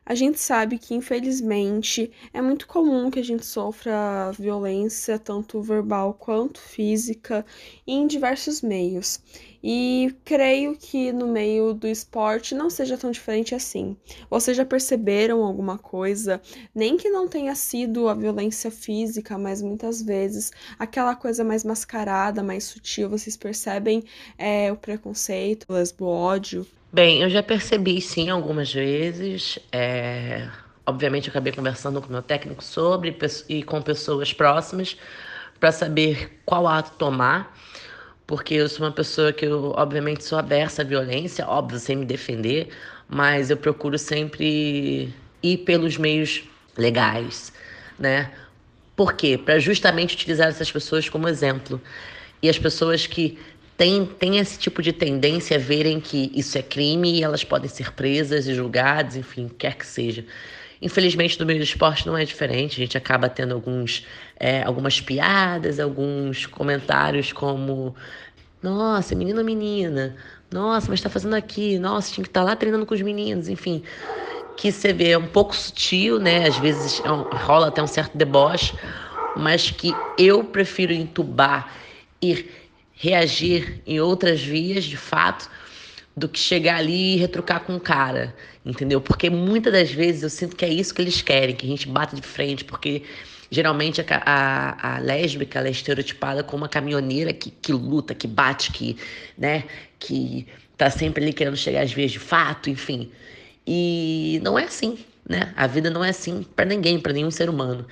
A 0.09 0.15
gente 0.15 0.39
sabe 0.39 0.79
que, 0.79 0.95
infelizmente, 0.95 2.11
é 2.33 2.41
muito 2.41 2.65
comum 2.65 3.11
que 3.11 3.19
a 3.19 3.23
gente 3.23 3.45
sofra 3.45 4.31
violência, 4.31 5.19
tanto 5.19 5.61
verbal 5.61 6.15
quanto 6.15 6.59
física, 6.59 7.45
em 7.85 8.07
diversos 8.07 8.63
meios. 8.63 9.21
E 9.63 10.11
creio 10.25 10.75
que 10.75 11.11
no 11.11 11.27
meio 11.27 11.75
do 11.75 11.85
esporte 11.85 12.55
não 12.55 12.71
seja 12.71 12.97
tão 12.97 13.11
diferente 13.11 13.53
assim. 13.53 13.95
Vocês 14.31 14.57
já 14.57 14.65
perceberam 14.65 15.43
alguma 15.43 15.77
coisa? 15.77 16.41
Nem 16.73 16.97
que 16.97 17.11
não 17.11 17.27
tenha 17.27 17.53
sido 17.53 18.07
a 18.09 18.15
violência 18.15 18.71
física, 18.71 19.37
mas 19.37 19.61
muitas 19.61 20.01
vezes 20.01 20.51
aquela 20.79 21.15
coisa 21.15 21.43
mais 21.43 21.63
mascarada, 21.63 22.41
mais 22.41 22.63
sutil, 22.63 23.11
vocês 23.11 23.37
percebem 23.37 24.03
é, 24.39 24.71
o 24.71 24.75
preconceito, 24.75 25.67
o 25.69 25.73
lesbo 25.73 26.07
ódio? 26.07 26.65
Bem, 26.91 27.21
eu 27.21 27.29
já 27.29 27.43
percebi 27.43 28.01
sim 28.01 28.29
algumas 28.29 28.73
vezes. 28.73 29.59
É... 29.71 30.49
Obviamente, 30.85 31.29
acabei 31.29 31.53
conversando 31.53 32.01
com 32.01 32.11
meu 32.11 32.21
técnico 32.23 32.63
sobre 32.63 33.15
e 33.47 33.63
com 33.63 33.81
pessoas 33.81 34.33
próximas 34.33 34.97
para 35.59 35.71
saber 35.71 36.41
qual 36.45 36.67
ato 36.67 36.97
tomar, 36.97 37.55
porque 38.27 38.55
eu 38.55 38.69
sou 38.69 38.85
uma 38.87 38.91
pessoa 38.93 39.33
que 39.33 39.45
eu, 39.45 39.73
obviamente, 39.77 40.23
sou 40.23 40.39
aberta 40.39 40.81
à 40.81 40.85
violência, 40.85 41.47
óbvio, 41.47 41.79
sem 41.79 41.97
me 41.97 42.05
defender, 42.05 42.69
mas 43.07 43.51
eu 43.51 43.57
procuro 43.57 43.97
sempre 43.99 45.13
ir 45.43 45.57
pelos 45.59 45.97
meios 45.97 46.43
legais, 46.77 47.53
né? 47.99 48.31
Por 48.95 49.13
quê? 49.13 49.37
Para 49.37 49.59
justamente 49.59 50.15
utilizar 50.15 50.47
essas 50.49 50.71
pessoas 50.71 51.09
como 51.09 51.27
exemplo. 51.27 51.81
E 52.41 52.49
as 52.49 52.59
pessoas 52.59 53.07
que 53.07 53.39
tem, 53.79 54.05
tem 54.05 54.37
esse 54.39 54.59
tipo 54.59 54.81
de 54.81 54.91
tendência 54.91 55.55
a 55.55 55.59
verem 55.59 56.01
que 56.01 56.29
isso 56.35 56.57
é 56.57 56.61
crime 56.61 57.13
e 57.13 57.23
elas 57.23 57.45
podem 57.45 57.69
ser 57.69 57.93
presas 57.93 58.45
e 58.45 58.53
julgadas, 58.53 59.15
enfim, 59.15 59.49
quer 59.57 59.77
que 59.77 59.85
seja. 59.85 60.25
Infelizmente, 60.81 61.39
no 61.39 61.45
meio 61.45 61.59
do 61.59 61.63
esporte 61.63 62.05
não 62.05 62.17
é 62.17 62.25
diferente. 62.25 62.73
A 62.73 62.83
gente 62.83 62.97
acaba 62.97 63.29
tendo 63.29 63.53
alguns, 63.53 64.05
é, 64.37 64.63
algumas 64.63 64.99
piadas, 64.99 65.79
alguns 65.79 66.45
comentários 66.45 67.31
como: 67.31 67.95
Nossa, 68.61 69.15
menino 69.15 69.39
ou 69.39 69.45
menina? 69.45 70.17
Nossa, 70.51 70.89
mas 70.89 70.99
está 70.99 71.09
fazendo 71.09 71.35
aqui? 71.35 71.79
Nossa, 71.79 72.11
tinha 72.11 72.23
que 72.25 72.29
estar 72.29 72.41
tá 72.41 72.47
lá 72.47 72.57
treinando 72.57 72.85
com 72.85 72.93
os 72.93 73.01
meninos, 73.01 73.47
enfim. 73.47 73.81
Que 74.57 74.73
você 74.73 74.91
vê 74.91 75.11
é 75.11 75.17
um 75.17 75.27
pouco 75.27 75.55
sutil, 75.55 76.19
né? 76.19 76.45
Às 76.49 76.57
vezes 76.57 77.01
é 77.05 77.09
um, 77.09 77.21
rola 77.21 77.69
até 77.69 77.81
um 77.81 77.87
certo 77.87 78.17
deboche, 78.17 78.73
mas 79.37 79.71
que 79.71 79.95
eu 80.17 80.43
prefiro 80.43 80.91
entubar, 80.91 81.73
ir 82.21 82.58
reagir 83.01 83.81
em 83.87 84.01
outras 84.01 84.41
vias, 84.41 84.83
de 84.83 84.97
fato, 84.97 85.49
do 86.15 86.27
que 86.27 86.37
chegar 86.37 86.75
ali 86.75 87.13
e 87.13 87.15
retrucar 87.15 87.61
com 87.61 87.77
o 87.77 87.79
cara, 87.79 88.35
entendeu? 88.65 88.99
Porque 88.99 89.29
muitas 89.29 89.71
das 89.71 89.89
vezes 89.89 90.21
eu 90.21 90.29
sinto 90.29 90.53
que 90.53 90.65
é 90.65 90.69
isso 90.69 90.93
que 90.93 91.01
eles 91.01 91.21
querem, 91.21 91.55
que 91.55 91.65
a 91.65 91.69
gente 91.69 91.87
bata 91.87 92.13
de 92.13 92.21
frente, 92.21 92.65
porque 92.65 93.03
geralmente 93.49 94.01
a, 94.01 94.05
a, 94.25 94.95
a 94.95 94.99
lésbica 94.99 95.65
é 95.65 95.71
estereotipada 95.71 96.43
como 96.43 96.63
uma 96.63 96.67
caminhoneira 96.67 97.31
que, 97.31 97.49
que 97.49 97.71
luta, 97.71 98.13
que 98.13 98.27
bate, 98.27 98.73
que, 98.73 98.97
né, 99.37 99.63
que 99.97 100.45
tá 100.77 100.89
sempre 100.89 101.23
ali 101.23 101.31
querendo 101.31 101.55
chegar 101.55 101.83
às 101.83 101.93
vias 101.93 102.11
de 102.11 102.19
fato, 102.19 102.69
enfim. 102.69 103.09
E 103.65 104.41
não 104.43 104.59
é 104.59 104.65
assim, 104.65 104.99
né? 105.27 105.53
A 105.55 105.67
vida 105.67 105.89
não 105.89 106.03
é 106.03 106.09
assim 106.09 106.43
para 106.43 106.65
ninguém, 106.65 106.99
para 106.99 107.13
nenhum 107.13 107.31
ser 107.31 107.49
humano. 107.49 107.87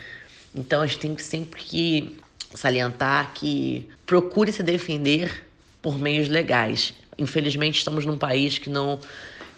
Então 0.54 0.82
a 0.82 0.86
gente 0.86 1.00
tem 1.00 1.16
que 1.16 1.24
sempre 1.24 1.62
que 1.62 2.18
salientar 2.58 3.34
que 3.34 3.88
procure 4.06 4.52
se 4.52 4.64
defender 4.64 5.46
por 5.82 5.98
meios 5.98 6.28
legais. 6.28 6.94
Infelizmente, 7.18 7.78
estamos 7.78 8.06
num 8.06 8.18
país 8.18 8.58
que 8.58 8.70
não, 8.70 9.00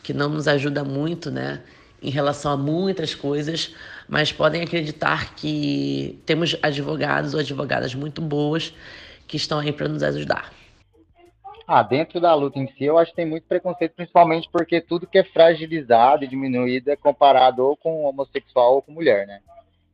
que 0.04 0.14
não 0.14 0.30
nos 0.30 0.48
ajuda 0.48 0.84
muito, 0.84 1.32
né? 1.32 1.62
Em 2.02 2.10
relação 2.10 2.52
a 2.52 2.58
muitas 2.58 3.16
coisas, 3.16 3.74
mas 4.08 4.32
podem 4.32 4.62
acreditar 4.62 5.34
que 5.36 6.20
temos 6.26 6.56
advogados 6.62 7.34
ou 7.34 7.40
advogadas 7.40 7.96
muito 7.96 8.22
boas 8.22 8.74
que 9.28 9.38
estão 9.38 9.60
aí 9.60 9.72
para 9.72 9.88
nos 9.88 10.04
ajudar. 10.04 10.52
Ah, 11.68 11.84
dentro 11.84 12.20
da 12.20 12.34
luta 12.34 12.58
em 12.58 12.68
si, 12.68 12.84
eu 12.86 12.98
acho 12.98 13.12
que 13.12 13.18
tem 13.18 13.28
muito 13.28 13.44
preconceito, 13.44 13.94
principalmente 13.96 14.50
porque 14.52 14.82
tudo 14.82 15.06
que 15.06 15.20
é 15.20 15.24
fragilizado 15.24 16.24
e 16.24 16.28
diminuído 16.28 16.90
é 16.90 16.96
comparado 16.96 17.64
ou 17.64 17.78
com 17.78 18.06
homossexual 18.06 18.76
ou 18.76 18.82
com 18.82 18.92
mulher, 18.92 19.28
né? 19.28 19.40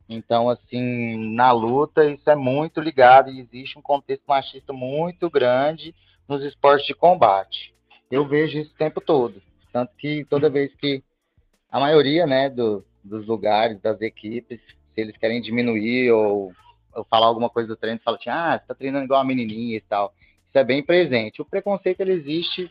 Então, 0.08 0.48
assim, 0.48 1.34
na 1.34 1.50
luta 1.50 2.04
isso 2.08 2.28
é 2.30 2.36
muito 2.36 2.80
ligado 2.80 3.30
e 3.30 3.40
existe 3.40 3.78
um 3.78 3.82
contexto 3.82 4.24
machista 4.26 4.72
muito 4.72 5.28
grande 5.28 5.94
nos 6.28 6.42
esportes 6.44 6.86
de 6.86 6.94
combate. 6.94 7.74
Eu 8.10 8.26
vejo 8.26 8.58
isso 8.58 8.72
o 8.72 8.78
tempo 8.78 9.00
todo. 9.00 9.42
Tanto 9.72 9.92
que 9.96 10.24
toda 10.24 10.48
vez 10.48 10.74
que 10.76 11.02
a 11.70 11.80
maioria 11.80 12.26
né, 12.26 12.48
do, 12.48 12.84
dos 13.02 13.26
lugares, 13.26 13.80
das 13.80 14.00
equipes, 14.00 14.60
se 14.94 15.00
eles 15.00 15.16
querem 15.16 15.40
diminuir 15.40 16.12
ou, 16.12 16.52
ou 16.94 17.04
falar 17.04 17.26
alguma 17.26 17.50
coisa 17.50 17.68
do 17.68 17.76
treino, 17.76 18.00
fala 18.04 18.16
assim, 18.16 18.30
ah, 18.30 18.58
você 18.58 18.66
tá 18.66 18.74
treinando 18.74 19.04
igual 19.04 19.20
a 19.20 19.24
menininha 19.24 19.76
e 19.76 19.80
tal. 19.80 20.14
Isso 20.48 20.58
é 20.58 20.64
bem 20.64 20.82
presente. 20.82 21.42
O 21.42 21.44
preconceito, 21.44 22.00
ele 22.00 22.12
existe 22.12 22.70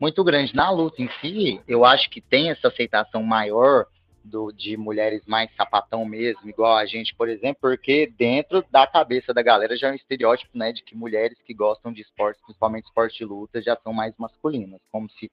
muito 0.00 0.22
grande. 0.22 0.54
Na 0.54 0.70
luta 0.70 1.02
em 1.02 1.10
si, 1.20 1.60
eu 1.66 1.84
acho 1.84 2.08
que 2.10 2.20
tem 2.20 2.50
essa 2.50 2.68
aceitação 2.68 3.22
maior 3.22 3.86
do, 4.26 4.52
de 4.52 4.76
mulheres 4.76 5.22
mais 5.26 5.50
sapatão 5.56 6.04
mesmo, 6.04 6.48
igual 6.48 6.76
a 6.76 6.84
gente, 6.84 7.14
por 7.14 7.28
exemplo, 7.28 7.58
porque 7.60 8.12
dentro 8.18 8.64
da 8.70 8.86
cabeça 8.86 9.32
da 9.32 9.42
galera 9.42 9.76
já 9.76 9.88
é 9.88 9.92
um 9.92 9.94
estereótipo, 9.94 10.56
né, 10.56 10.72
de 10.72 10.82
que 10.82 10.96
mulheres 10.96 11.38
que 11.44 11.54
gostam 11.54 11.92
de 11.92 12.02
esportes, 12.02 12.42
principalmente 12.42 12.86
esporte 12.86 13.18
de 13.18 13.24
luta, 13.24 13.62
já 13.62 13.76
são 13.82 13.92
mais 13.92 14.14
masculinas, 14.18 14.80
como 14.90 15.08
se 15.10 15.30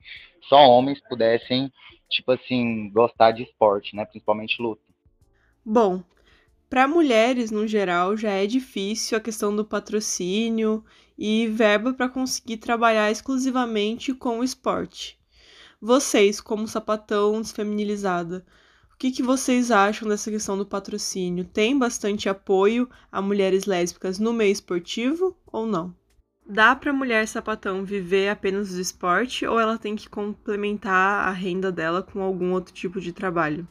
só 0.48 0.58
homens 0.58 1.02
pudessem, 1.10 1.72
tipo 2.10 2.32
assim, 2.32 2.90
gostar 2.92 3.32
de 3.32 3.44
esporte, 3.44 3.96
né, 3.96 4.06
principalmente 4.06 4.62
luta. 4.62 4.82
Bom, 5.66 6.04
para 6.70 6.88
mulheres 6.88 7.52
no 7.52 7.68
geral 7.68 8.18
já 8.18 8.32
é 8.32 8.48
difícil 8.48 9.18
a 9.18 9.22
questão 9.22 9.56
do 9.56 9.64
patrocínio 9.64 10.84
e 11.18 11.48
verba 11.48 11.94
para 11.94 12.10
conseguir 12.10 12.58
trabalhar 12.58 13.12
exclusivamente 13.12 14.14
com 14.14 14.40
o 14.40 14.44
esporte. 14.44 15.20
Vocês, 15.80 16.40
como 16.40 16.68
sapatão 16.68 17.42
desfeminilizada, 17.42 18.46
que, 19.04 19.12
que 19.12 19.22
vocês 19.22 19.70
acham 19.70 20.08
dessa 20.08 20.32
questão 20.32 20.58
do 20.58 20.66
patrocínio? 20.66 21.44
Tem 21.44 21.78
bastante 21.78 22.30
apoio 22.30 22.90
a 23.12 23.22
mulheres 23.22 23.66
lésbicas 23.66 24.18
no 24.18 24.32
meio 24.32 24.54
esportivo 24.54 25.36
ou 25.46 25.68
não? 25.68 25.94
Dá 26.48 26.74
para 26.74 26.94
mulher 26.94 27.28
sapatão 27.28 27.84
viver 27.84 28.30
apenas 28.30 28.70
do 28.70 28.80
esporte 28.80 29.46
ou 29.46 29.60
ela 29.60 29.78
tem 29.78 29.94
que 29.94 30.08
complementar 30.08 31.28
a 31.28 31.32
renda 31.32 31.70
dela 31.70 32.02
com 32.02 32.22
algum 32.22 32.54
outro 32.54 32.74
tipo 32.74 33.02
de 33.02 33.12
trabalho? 33.12 33.68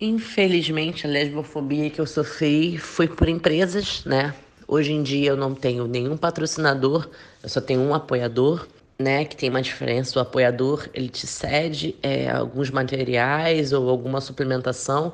Infelizmente, 0.00 1.06
a 1.06 1.10
lesbofobia 1.10 1.90
que 1.90 2.00
eu 2.00 2.06
sofri 2.06 2.78
foi 2.78 3.06
por 3.06 3.28
empresas, 3.28 4.06
né? 4.06 4.34
Hoje 4.66 4.94
em 4.94 5.02
dia 5.02 5.28
eu 5.28 5.36
não 5.36 5.54
tenho 5.54 5.86
nenhum 5.86 6.16
patrocinador, 6.16 7.10
eu 7.42 7.48
só 7.50 7.60
tenho 7.60 7.82
um 7.82 7.94
apoiador 7.94 8.66
né, 8.98 9.24
que 9.24 9.36
tem 9.36 9.50
uma 9.50 9.62
diferença, 9.62 10.18
o 10.18 10.22
apoiador 10.22 10.88
ele 10.94 11.08
te 11.08 11.26
cede 11.26 11.96
é, 12.02 12.30
alguns 12.30 12.70
materiais 12.70 13.72
ou 13.72 13.88
alguma 13.88 14.20
suplementação 14.20 15.12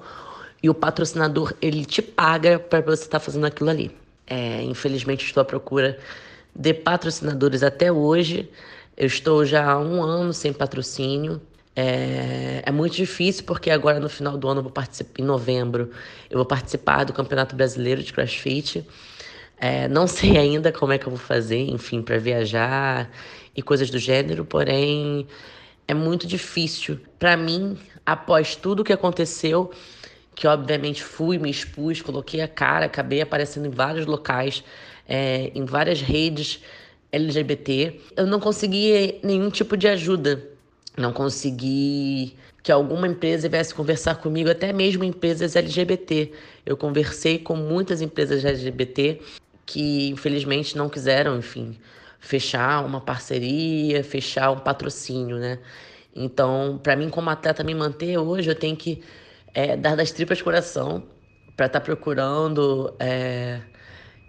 e 0.62 0.68
o 0.68 0.74
patrocinador 0.74 1.54
ele 1.60 1.84
te 1.84 2.02
paga 2.02 2.58
para 2.58 2.80
você 2.82 3.04
estar 3.04 3.18
tá 3.18 3.24
fazendo 3.24 3.46
aquilo 3.46 3.70
ali. 3.70 3.90
É, 4.26 4.62
infelizmente 4.62 5.24
estou 5.24 5.40
à 5.40 5.44
procura 5.44 5.98
de 6.54 6.74
patrocinadores 6.74 7.62
até 7.62 7.90
hoje. 7.90 8.48
Eu 8.96 9.06
estou 9.06 9.44
já 9.44 9.72
há 9.72 9.78
um 9.78 10.02
ano 10.02 10.32
sem 10.32 10.52
patrocínio. 10.52 11.40
É, 11.74 12.62
é, 12.66 12.70
muito 12.70 12.96
difícil 12.96 13.44
porque 13.44 13.70
agora 13.70 13.98
no 13.98 14.08
final 14.08 14.36
do 14.36 14.46
ano 14.48 14.58
eu 14.58 14.64
vou 14.64 14.72
participar, 14.72 15.22
em 15.22 15.24
novembro, 15.24 15.90
eu 16.28 16.36
vou 16.36 16.44
participar 16.44 17.04
do 17.04 17.12
Campeonato 17.12 17.56
Brasileiro 17.56 18.02
de 18.02 18.12
CrossFit. 18.12 18.86
É, 19.60 19.86
não 19.88 20.06
sei 20.06 20.38
ainda 20.38 20.72
como 20.72 20.92
é 20.92 20.98
que 20.98 21.06
eu 21.06 21.10
vou 21.10 21.18
fazer, 21.18 21.68
enfim, 21.68 22.00
para 22.00 22.16
viajar 22.16 23.10
e 23.54 23.60
coisas 23.60 23.90
do 23.90 23.98
gênero, 23.98 24.42
porém 24.42 25.26
é 25.86 25.92
muito 25.92 26.26
difícil. 26.26 26.98
Para 27.18 27.36
mim, 27.36 27.76
após 28.06 28.56
tudo 28.56 28.82
que 28.82 28.92
aconteceu, 28.92 29.70
que 30.34 30.46
obviamente 30.46 31.04
fui, 31.04 31.38
me 31.38 31.50
expus, 31.50 32.00
coloquei 32.00 32.40
a 32.40 32.48
cara, 32.48 32.86
acabei 32.86 33.20
aparecendo 33.20 33.66
em 33.66 33.70
vários 33.70 34.06
locais, 34.06 34.64
é, 35.06 35.52
em 35.54 35.66
várias 35.66 36.00
redes 36.00 36.60
LGBT, 37.12 38.00
eu 38.16 38.26
não 38.26 38.40
consegui 38.40 39.20
nenhum 39.22 39.50
tipo 39.50 39.76
de 39.76 39.88
ajuda. 39.88 40.42
Não 40.96 41.12
consegui 41.12 42.34
que 42.62 42.72
alguma 42.72 43.06
empresa 43.06 43.48
viesse 43.48 43.74
conversar 43.74 44.16
comigo, 44.16 44.50
até 44.50 44.72
mesmo 44.72 45.04
empresas 45.04 45.54
LGBT. 45.54 46.32
Eu 46.64 46.76
conversei 46.76 47.38
com 47.38 47.56
muitas 47.56 48.00
empresas 48.00 48.44
LGBT 48.44 49.20
que 49.70 50.08
infelizmente 50.10 50.76
não 50.76 50.88
quiseram, 50.88 51.38
enfim, 51.38 51.78
fechar 52.18 52.84
uma 52.84 53.00
parceria, 53.00 54.02
fechar 54.02 54.50
um 54.50 54.58
patrocínio, 54.58 55.38
né? 55.38 55.60
Então, 56.14 56.80
para 56.82 56.96
mim 56.96 57.08
como 57.08 57.30
atleta 57.30 57.62
me 57.62 57.72
manter 57.72 58.18
hoje, 58.18 58.50
eu 58.50 58.54
tenho 58.56 58.76
que 58.76 59.00
é, 59.54 59.76
dar 59.76 59.96
das 59.96 60.10
tripas 60.10 60.42
coração 60.42 61.04
para 61.56 61.66
estar 61.66 61.78
tá 61.78 61.84
procurando 61.84 62.92
é, 62.98 63.60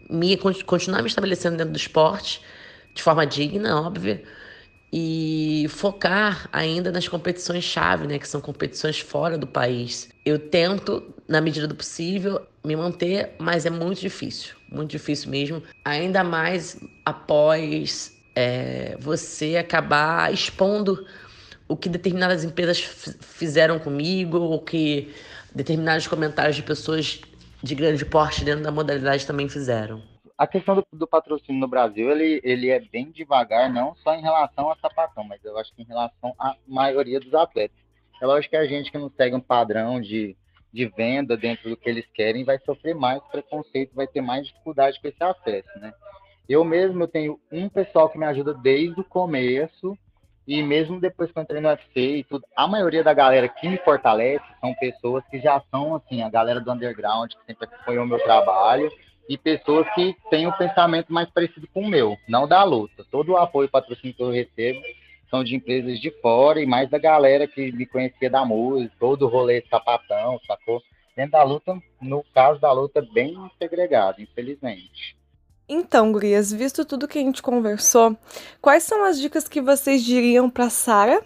me 0.10 0.38
continuar 0.38 1.02
me 1.02 1.08
estabelecendo 1.08 1.58
dentro 1.58 1.74
do 1.74 1.78
esporte 1.78 2.42
de 2.94 3.02
forma 3.02 3.26
digna, 3.26 3.82
óbvia, 3.82 4.24
e 4.92 5.66
focar 5.70 6.50
ainda 6.52 6.92
nas 6.92 7.08
competições 7.08 7.64
chave, 7.64 8.08
né, 8.08 8.20
que 8.20 8.28
são 8.28 8.42
competições 8.42 9.00
fora 9.00 9.38
do 9.38 9.48
país. 9.48 10.10
Eu 10.26 10.38
tento, 10.38 11.04
na 11.28 11.40
medida 11.40 11.68
do 11.68 11.76
possível, 11.76 12.46
me 12.64 12.76
manter, 12.76 13.32
mas 13.40 13.66
é 13.66 13.70
muito 13.70 14.02
difícil, 14.02 14.56
muito 14.70 14.92
difícil 14.92 15.30
mesmo. 15.30 15.64
Ainda 15.86 16.24
mais 16.24 16.78
após 17.06 18.12
é, 18.36 18.98
você 19.00 19.56
acabar 19.56 20.34
expondo 20.34 21.06
o 21.68 21.78
que 21.78 21.88
determinadas 21.88 22.44
empresas 22.44 22.80
fizeram 23.22 23.80
comigo, 23.80 24.38
ou 24.38 24.60
que 24.60 25.14
determinados 25.56 26.06
comentários 26.06 26.58
de 26.58 26.64
pessoas 26.64 27.22
de 27.64 27.76
grande 27.76 28.04
porte 28.04 28.44
dentro 28.44 28.64
da 28.64 28.72
modalidade 28.72 29.26
também 29.26 29.48
fizeram. 29.48 30.02
A 30.42 30.48
questão 30.48 30.74
do, 30.74 30.84
do, 30.92 31.06
patrocínio 31.06 31.62
no 31.62 31.68
Brasil, 31.68 32.10
ele, 32.10 32.42
ele 32.44 32.72
é 32.72 32.80
bem 32.80 33.12
devagar, 33.12 33.72
não 33.72 33.94
só 33.98 34.16
em 34.16 34.24
relação 34.24 34.72
a 34.72 34.76
sapatão, 34.76 35.24
mas 35.24 35.40
eu 35.46 35.56
acho 35.56 35.72
que 35.76 35.84
em 35.84 35.86
relação 35.86 36.34
à 36.40 36.56
maioria 36.68 37.20
dos 37.20 37.32
atletas. 37.36 37.78
É 38.20 38.26
lógico 38.26 38.50
que 38.50 38.58
a 38.58 38.66
gente 38.66 38.92
que 38.92 38.98
não 38.98 39.12
segue 39.12 39.36
um 39.36 39.40
padrão 39.40 40.02
de, 40.02 40.36
de 40.74 40.88
venda 40.88 41.38
dentro 41.38 41.70
do 41.70 41.78
que 41.78 41.88
eles 41.88 42.08
querem 42.12 42.44
vai 42.44 42.58
sofrer 42.66 42.96
mais 42.96 43.22
preconceito, 43.26 43.94
vai 43.94 44.08
ter 44.08 44.22
mais 44.22 44.48
dificuldade 44.48 45.00
com 45.00 45.10
esse 45.10 45.24
acesso, 45.24 45.80
né? 45.80 45.94
Eu 46.50 46.64
mesmo 46.64 47.04
eu 47.04 47.08
tenho 47.08 47.40
um 47.52 47.70
pessoal 47.70 48.10
que 48.10 48.18
me 48.18 48.26
ajuda 48.26 48.52
desde 48.56 49.00
o 49.00 49.04
começo, 49.04 49.96
e 50.48 50.64
mesmo 50.64 51.00
depois 51.00 51.32
que 51.32 51.38
eu 51.38 51.44
entrei 51.44 51.62
no 51.62 51.70
UFC 51.70 52.00
e 52.18 52.24
tudo, 52.24 52.44
a 52.56 52.68
maioria 52.68 53.04
da 53.04 53.14
galera 53.14 53.48
que 53.48 53.70
me 53.70 53.78
fortalece 53.78 54.44
são 54.60 54.74
pessoas 54.74 55.24
que 55.30 55.40
já 55.40 55.62
são, 55.70 55.96
assim, 55.96 56.24
a 56.24 56.30
galera 56.32 56.60
do 56.60 56.72
underground, 56.72 57.32
que 57.32 57.46
sempre 57.46 57.66
acompanhou 57.66 58.06
o 58.06 58.08
meu 58.08 58.18
trabalho, 58.24 58.92
e 59.32 59.38
pessoas 59.38 59.88
que 59.96 60.14
têm 60.30 60.46
um 60.46 60.52
pensamento 60.52 61.14
mais 61.14 61.30
parecido 61.30 61.66
com 61.74 61.84
o 61.84 61.88
meu, 61.88 62.18
não 62.28 62.46
da 62.46 62.66
luta. 62.66 63.06
Todo 63.10 63.32
o 63.32 63.38
apoio 63.38 63.68
e 63.68 63.72
patrocínio 63.72 64.14
que 64.14 64.22
eu 64.22 64.30
recebo 64.30 64.82
são 65.30 65.42
de 65.42 65.56
empresas 65.56 66.02
de 66.02 66.12
fora 66.22 66.60
e 66.60 66.66
mais 66.66 66.90
da 66.90 66.98
galera 66.98 67.48
que 67.48 67.72
me 67.72 67.86
conhecia 67.86 68.30
da 68.30 68.44
música, 68.44 68.94
todo 69.00 69.22
o 69.22 69.30
rolê 69.30 69.64
sapatão, 69.70 70.38
sacou? 70.46 70.84
Dentro 71.16 71.32
da 71.32 71.44
luta, 71.44 71.82
no 72.02 72.26
caso 72.34 72.60
da 72.60 72.74
luta, 72.74 73.02
bem 73.14 73.34
segregado, 73.58 74.22
infelizmente. 74.22 75.16
Então, 75.70 76.12
gurias, 76.12 76.52
visto 76.52 76.84
tudo 76.84 77.08
que 77.08 77.18
a 77.18 77.22
gente 77.22 77.42
conversou, 77.42 78.18
quais 78.62 78.84
são 78.84 79.06
as 79.06 79.18
dicas 79.18 79.48
que 79.48 79.62
vocês 79.62 80.04
diriam 80.04 80.50
para 80.50 80.70
Sara 80.70 81.24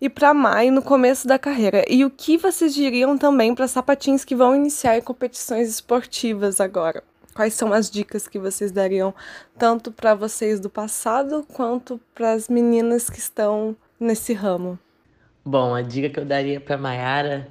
e 0.00 0.08
para 0.08 0.34
Mai 0.34 0.72
no 0.72 0.82
começo 0.82 1.28
da 1.28 1.38
carreira? 1.38 1.84
E 1.88 2.04
o 2.04 2.10
que 2.10 2.36
vocês 2.36 2.74
diriam 2.74 3.16
também 3.16 3.54
para 3.54 3.68
sapatins 3.68 4.24
que 4.24 4.34
vão 4.34 4.56
iniciar 4.56 5.00
competições 5.02 5.68
esportivas 5.68 6.60
agora? 6.60 7.04
Quais 7.38 7.54
são 7.54 7.72
as 7.72 7.88
dicas 7.88 8.26
que 8.26 8.36
vocês 8.36 8.72
dariam 8.72 9.14
tanto 9.56 9.92
para 9.92 10.12
vocês 10.12 10.58
do 10.58 10.68
passado 10.68 11.46
quanto 11.52 12.00
para 12.12 12.32
as 12.32 12.48
meninas 12.48 13.08
que 13.08 13.20
estão 13.20 13.76
nesse 14.00 14.34
ramo? 14.34 14.76
Bom, 15.44 15.72
a 15.72 15.80
dica 15.80 16.10
que 16.10 16.18
eu 16.18 16.24
daria 16.24 16.60
para 16.60 16.76
Mayara 16.76 17.46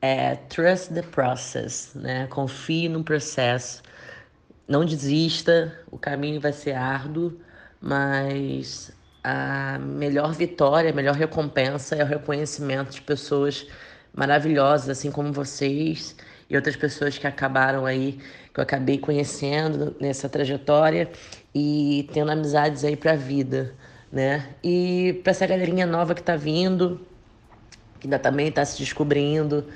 é 0.00 0.36
trust 0.36 0.94
the 0.94 1.02
process, 1.02 1.90
né? 1.92 2.28
Confie 2.28 2.88
no 2.88 3.02
processo 3.02 3.82
não 4.68 4.84
desista, 4.84 5.76
o 5.90 5.98
caminho 5.98 6.40
vai 6.40 6.52
ser 6.52 6.74
árduo, 6.74 7.36
mas 7.80 8.92
a 9.24 9.76
melhor 9.80 10.34
vitória, 10.34 10.90
a 10.90 10.94
melhor 10.94 11.16
recompensa 11.16 11.96
é 11.96 12.04
o 12.04 12.06
reconhecimento 12.06 12.92
de 12.92 13.02
pessoas 13.02 13.66
maravilhosas, 14.14 14.88
assim 14.88 15.10
como 15.10 15.32
vocês 15.32 16.14
e 16.48 16.56
outras 16.56 16.76
pessoas 16.76 17.16
que 17.16 17.26
acabaram 17.26 17.86
aí, 17.86 18.20
que 18.52 18.60
eu 18.60 18.62
acabei 18.62 18.98
conhecendo 18.98 19.96
nessa 20.00 20.28
trajetória 20.28 21.10
e 21.54 22.08
tendo 22.12 22.30
amizades 22.30 22.84
aí 22.84 22.96
para 22.96 23.12
a 23.12 23.16
vida, 23.16 23.74
né? 24.10 24.50
E 24.62 25.20
para 25.22 25.30
essa 25.30 25.46
galerinha 25.46 25.86
nova 25.86 26.14
que 26.14 26.20
está 26.20 26.36
vindo, 26.36 27.00
que 27.98 28.06
ainda 28.06 28.18
também 28.18 28.48
está 28.48 28.64
se 28.64 28.78
descobrindo, 28.78 29.66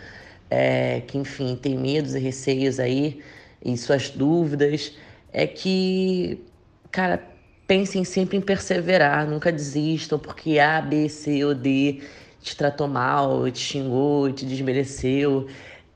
é, 0.51 1.01
que 1.07 1.17
enfim 1.17 1.57
tem 1.57 1.77
medos 1.77 2.15
e 2.15 2.19
receios 2.19 2.79
aí, 2.79 3.23
e 3.65 3.77
suas 3.77 4.11
dúvidas, 4.11 4.93
é 5.33 5.47
que, 5.47 6.45
cara, 6.91 7.23
pensem 7.67 8.05
sempre 8.05 8.37
em 8.37 8.41
perseverar, 8.41 9.27
nunca 9.27 9.51
desistam, 9.51 10.19
porque 10.19 10.59
A, 10.59 10.81
B, 10.81 11.09
C 11.09 11.45
ou 11.45 11.55
D 11.55 12.01
te 12.41 12.57
tratou 12.57 12.87
mal, 12.87 13.51
te 13.51 13.59
xingou, 13.59 14.31
te 14.33 14.45
desmereceu. 14.47 15.49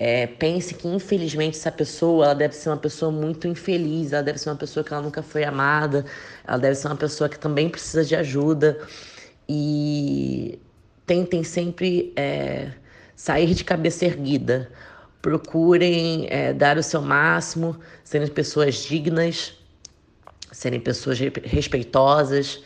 É, 0.03 0.27
pense 0.27 0.73
que, 0.73 0.89
infelizmente, 0.89 1.59
essa 1.59 1.71
pessoa 1.71 2.25
ela 2.25 2.35
deve 2.35 2.55
ser 2.55 2.71
uma 2.71 2.79
pessoa 2.79 3.13
muito 3.13 3.47
infeliz, 3.47 4.15
ela 4.15 4.23
deve 4.23 4.39
ser 4.39 4.49
uma 4.49 4.57
pessoa 4.57 4.83
que 4.83 4.93
ela 4.95 5.03
nunca 5.03 5.23
foi 5.23 5.45
amada, 5.45 6.07
ela 6.47 6.57
deve 6.57 6.75
ser 6.75 6.87
uma 6.87 6.97
pessoa 6.97 7.29
que 7.29 7.39
também 7.39 7.69
precisa 7.69 8.03
de 8.03 8.17
ajuda. 8.17 8.81
E 9.47 10.59
tentem 11.05 11.45
sempre 11.45 12.15
é, 12.17 12.73
sair 13.15 13.55
de 13.55 13.63
cabeça 13.63 14.07
erguida 14.07 14.71
procurem 15.21 16.27
é, 16.31 16.53
dar 16.53 16.79
o 16.79 16.83
seu 16.83 17.03
máximo, 17.03 17.79
serem 18.03 18.29
pessoas 18.29 18.77
dignas, 18.77 19.55
serem 20.51 20.81
pessoas 20.81 21.19
respeitosas, 21.45 22.63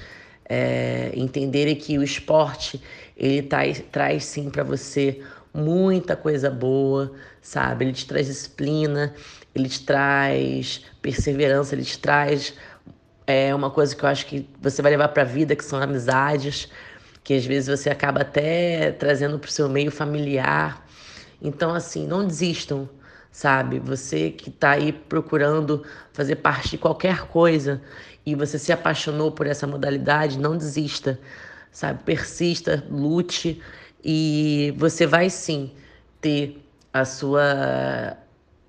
é, 0.49 1.11
entenderem 1.15 1.75
que 1.75 1.99
o 1.99 2.03
esporte 2.03 2.81
ele 3.17 3.43
traz, 3.43 3.83
traz 3.91 4.25
sim 4.25 4.51
para 4.51 4.63
você 4.63 5.21
muita 5.55 6.17
coisa 6.17 6.51
boa, 6.51 7.13
sabe? 7.41 7.85
Ele 7.85 7.93
te 7.93 8.07
traz 8.07 8.27
disciplina, 8.27 9.15
ele 9.55 9.69
te 9.69 9.85
traz 9.85 10.85
perseverança, 11.01 11.75
ele 11.75 11.85
te 11.85 11.99
traz 11.99 12.55
é, 13.27 13.55
uma 13.55 13.71
coisa 13.71 13.95
que 13.95 14.05
eu 14.05 14.09
acho 14.09 14.27
que 14.27 14.49
você 14.61 14.83
vai 14.83 14.91
levar 14.91 15.09
para 15.09 15.23
a 15.23 15.27
vida, 15.27 15.57
que 15.57 15.65
são 15.65 15.81
amizades, 15.81 16.69
que 17.23 17.35
às 17.35 17.47
vezes 17.47 17.81
você 17.81 17.89
acaba 17.89 18.23
até 18.23 18.93
trazendo 18.93 19.39
para 19.39 19.49
o 19.49 19.53
seu 19.53 19.69
meio 19.69 19.91
familiar 19.91 20.85
então, 21.45 21.75
assim, 21.75 22.07
não 22.07 22.27
desistam, 22.27 22.89
sabe? 23.31 23.79
Você 23.81 24.31
que 24.31 24.49
está 24.49 24.71
aí 24.73 24.93
procurando 24.93 25.85
fazer 26.13 26.37
parte 26.37 26.71
de 26.71 26.79
qualquer 26.79 27.27
coisa 27.27 27.83
e 28.25 28.35
você 28.35 28.59
se 28.59 28.73
apaixonou 28.73 29.31
por 29.31 29.47
essa 29.47 29.67
modalidade, 29.67 30.39
não 30.39 30.57
desista, 30.57 31.21
sabe? 31.71 32.03
Persista, 32.03 32.83
lute 32.91 33.61
e 34.05 34.75
você 34.77 35.07
vai 35.07 35.31
sim 35.31 35.71
ter 36.21 36.61
a 36.93 37.05
sua 37.05 38.17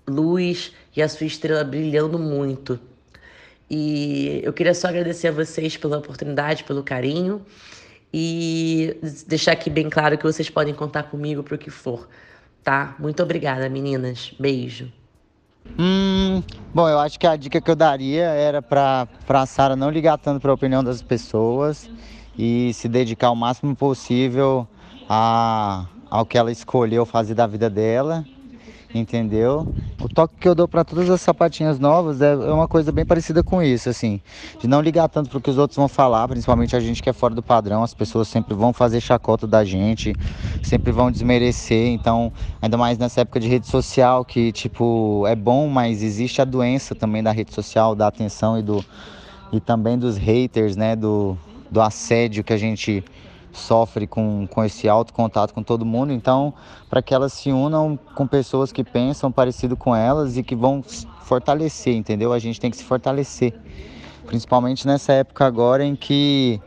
luz 0.08 0.72
e 0.96 1.02
a 1.02 1.10
sua 1.10 1.28
estrela 1.28 1.64
brilhando 1.64 2.18
muito. 2.18 2.80
E 3.70 4.42
eu 4.44 4.54
queria 4.54 4.74
só 4.74 4.88
agradecer 4.88 5.28
a 5.30 5.32
vocês 5.32 5.76
pela 5.76 5.98
oportunidade, 5.98 6.64
pelo 6.64 6.84
carinho 6.84 7.46
e 8.14 8.96
deixar 9.28 9.54
aqui 9.54 9.70
bem 9.70 9.90
claro 9.90 10.18
que 10.18 10.24
vocês 10.24 10.50
podem 10.50 10.74
contar 10.74 11.04
comigo 11.04 11.44
para 11.44 11.56
o 11.56 11.58
que 11.58 11.70
for 11.70 12.08
tá? 12.66 12.96
Muito 12.98 13.22
obrigada, 13.22 13.70
meninas. 13.70 14.34
Beijo. 14.38 14.92
Hum, 15.80 16.44
bom, 16.74 16.90
eu 16.90 17.00
acho 17.00 17.20
que 17.20 17.26
a 17.26 17.36
dica 17.36 17.62
que 17.62 17.72
eu 17.72 17.76
daria 17.76 18.26
era 18.26 18.62
para 18.62 19.08
a 19.30 19.46
Sara 19.46 19.76
não 19.76 19.90
ligar 19.90 20.18
tanto 20.18 20.42
para 20.42 20.52
a 20.52 20.54
opinião 20.54 20.84
das 20.84 21.02
pessoas 21.02 21.90
e 22.38 22.74
se 22.74 22.90
dedicar 22.90 23.32
o 23.32 23.36
máximo 23.36 23.76
possível 23.76 24.68
a, 25.10 25.86
ao 26.10 26.26
que 26.26 26.38
ela 26.38 26.52
escolheu 26.52 27.06
fazer 27.06 27.34
da 27.34 27.48
vida 27.48 27.70
dela 27.70 28.26
entendeu? 29.00 29.68
O 30.02 30.10
toque 30.10 30.36
que 30.40 30.48
eu 30.48 30.54
dou 30.54 30.68
para 30.68 30.84
todas 30.84 31.10
as 31.10 31.22
sapatinhas 31.22 31.80
novas 31.80 32.22
é, 32.22 32.34
é 32.34 32.52
uma 32.52 32.68
coisa 32.68 32.92
bem 32.92 33.06
parecida 33.06 33.42
com 33.42 33.62
isso, 33.62 33.90
assim, 33.90 34.22
de 34.60 34.68
não 34.68 34.82
ligar 34.82 35.08
tanto 35.08 35.30
pro 35.30 35.42
que 35.42 35.50
os 35.50 35.58
outros 35.58 35.78
vão 35.78 35.88
falar, 35.88 36.28
principalmente 36.28 36.76
a 36.76 36.80
gente 36.80 37.02
que 37.02 37.10
é 37.10 37.14
fora 37.14 37.34
do 37.34 37.42
padrão, 37.42 37.82
as 37.82 37.94
pessoas 37.94 38.28
sempre 38.28 38.54
vão 38.54 38.74
fazer 38.74 39.00
chacota 39.00 39.48
da 39.48 39.64
gente, 39.64 40.14
sempre 40.62 40.92
vão 40.92 41.10
desmerecer, 41.10 41.88
então, 41.88 42.32
ainda 42.62 42.78
mais 42.78 42.98
nessa 42.98 43.22
época 43.22 43.40
de 43.40 43.48
rede 43.48 43.68
social, 43.68 44.24
que, 44.26 44.52
tipo, 44.52 45.26
é 45.28 45.36
bom, 45.36 45.68
mas 45.68 46.04
existe 46.04 46.42
a 46.42 46.46
doença 46.46 46.94
também 46.94 47.24
da 47.24 47.32
rede 47.32 47.54
social, 47.54 47.96
da 47.96 48.08
atenção 48.08 48.60
e 48.60 48.62
do 48.62 48.84
e 49.54 49.60
também 49.60 49.98
dos 49.98 50.18
haters, 50.18 50.76
né, 50.76 50.96
do, 50.96 51.38
do 51.72 51.80
assédio 51.80 52.44
que 52.44 52.52
a 52.52 52.58
gente 52.58 53.04
sofre 53.58 54.06
com, 54.06 54.48
com 54.48 54.64
esse 54.64 54.88
alto 54.88 55.14
contato 55.14 55.54
com 55.54 55.64
todo 55.64 55.86
mundo. 55.86 56.12
Então, 56.12 56.54
para 56.90 57.02
que 57.02 57.14
elas 57.14 57.34
se 57.34 57.52
unam 57.52 57.98
com 58.16 58.28
pessoas 58.28 58.72
que 58.72 58.84
pensam 58.84 59.32
parecido 59.32 59.76
com 59.76 59.96
elas 59.96 60.38
e 60.38 60.44
que 60.44 60.56
vão 60.56 60.84
fortalecer, 61.24 61.96
entendeu? 61.96 62.34
A 62.34 62.40
gente 62.40 62.60
tem 62.60 62.70
que 62.70 62.78
se 62.78 62.84
fortalecer, 62.84 63.54
principalmente 64.26 64.86
nessa 64.86 65.14
época 65.14 65.46
agora 65.46 65.84
em 65.84 65.96
que 65.96 66.62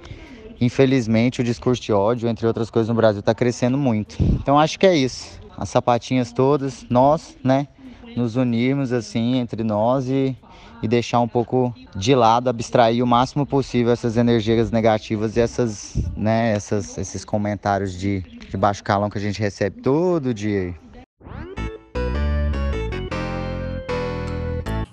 infelizmente 0.60 1.40
o 1.40 1.44
discurso 1.44 1.80
de 1.80 1.92
ódio, 1.92 2.28
entre 2.28 2.46
outras 2.46 2.70
coisas 2.70 2.88
no 2.88 2.94
Brasil, 2.94 3.20
está 3.20 3.34
crescendo 3.34 3.78
muito. 3.78 4.16
Então 4.20 4.58
acho 4.58 4.78
que 4.78 4.86
é 4.86 4.96
isso. 4.96 5.38
As 5.56 5.68
sapatinhas 5.68 6.32
todas, 6.32 6.86
nós, 6.88 7.36
né, 7.42 7.68
nos 8.16 8.36
unirmos 8.36 8.92
assim 8.92 9.36
entre 9.36 9.62
nós 9.62 10.08
e, 10.08 10.36
e 10.82 10.88
deixar 10.88 11.20
um 11.20 11.28
pouco 11.28 11.74
de 11.94 12.14
lado, 12.14 12.48
abstrair 12.48 13.02
o 13.02 13.06
máximo 13.06 13.46
possível 13.46 13.92
essas 13.92 14.16
energias 14.16 14.70
negativas 14.70 15.36
e 15.36 15.40
essas, 15.40 15.96
né, 16.16 16.52
essas, 16.52 16.96
esses 16.98 17.24
comentários 17.24 17.92
de, 17.92 18.20
de 18.20 18.56
baixo 18.56 18.82
calão 18.84 19.10
que 19.10 19.18
a 19.18 19.20
gente 19.20 19.40
recebe 19.40 19.80
todo 19.82 20.32
dia. 20.34 20.74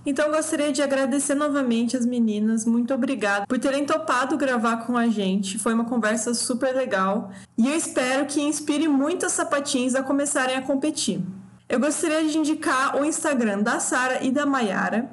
Então 0.05 0.29
gostaria 0.29 0.71
de 0.71 0.83
agradecer 0.83 1.33
novamente 1.33 1.97
as 1.97 2.05
meninas. 2.05 2.63
Muito 2.63 2.93
obrigada 2.93 3.47
por 3.47 3.57
terem 3.57 3.85
topado 3.85 4.37
gravar 4.37 4.85
com 4.85 4.95
a 4.95 5.07
gente. 5.07 5.57
Foi 5.57 5.73
uma 5.73 5.85
conversa 5.85 6.33
super 6.35 6.75
legal 6.75 7.31
e 7.57 7.67
eu 7.67 7.75
espero 7.75 8.27
que 8.27 8.39
inspire 8.39 8.87
muitas 8.87 9.31
sapatins 9.31 9.95
a 9.95 10.03
começarem 10.03 10.55
a 10.55 10.61
competir. 10.61 11.21
Eu 11.67 11.79
gostaria 11.79 12.23
de 12.29 12.37
indicar 12.37 12.95
o 12.95 13.03
Instagram 13.03 13.63
da 13.63 13.79
Sara 13.79 14.23
e 14.23 14.29
da 14.29 14.45
Maiara. 14.45 15.09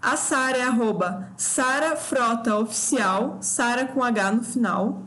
A 0.00 0.16
Sara 0.16 0.58
é 0.58 0.62
arroba 0.62 1.32
Sara 1.36 1.96
Frota 1.96 2.56
Oficial, 2.56 3.38
Sara 3.40 3.84
com 3.86 4.02
H 4.02 4.32
no 4.32 4.44
final. 4.44 5.02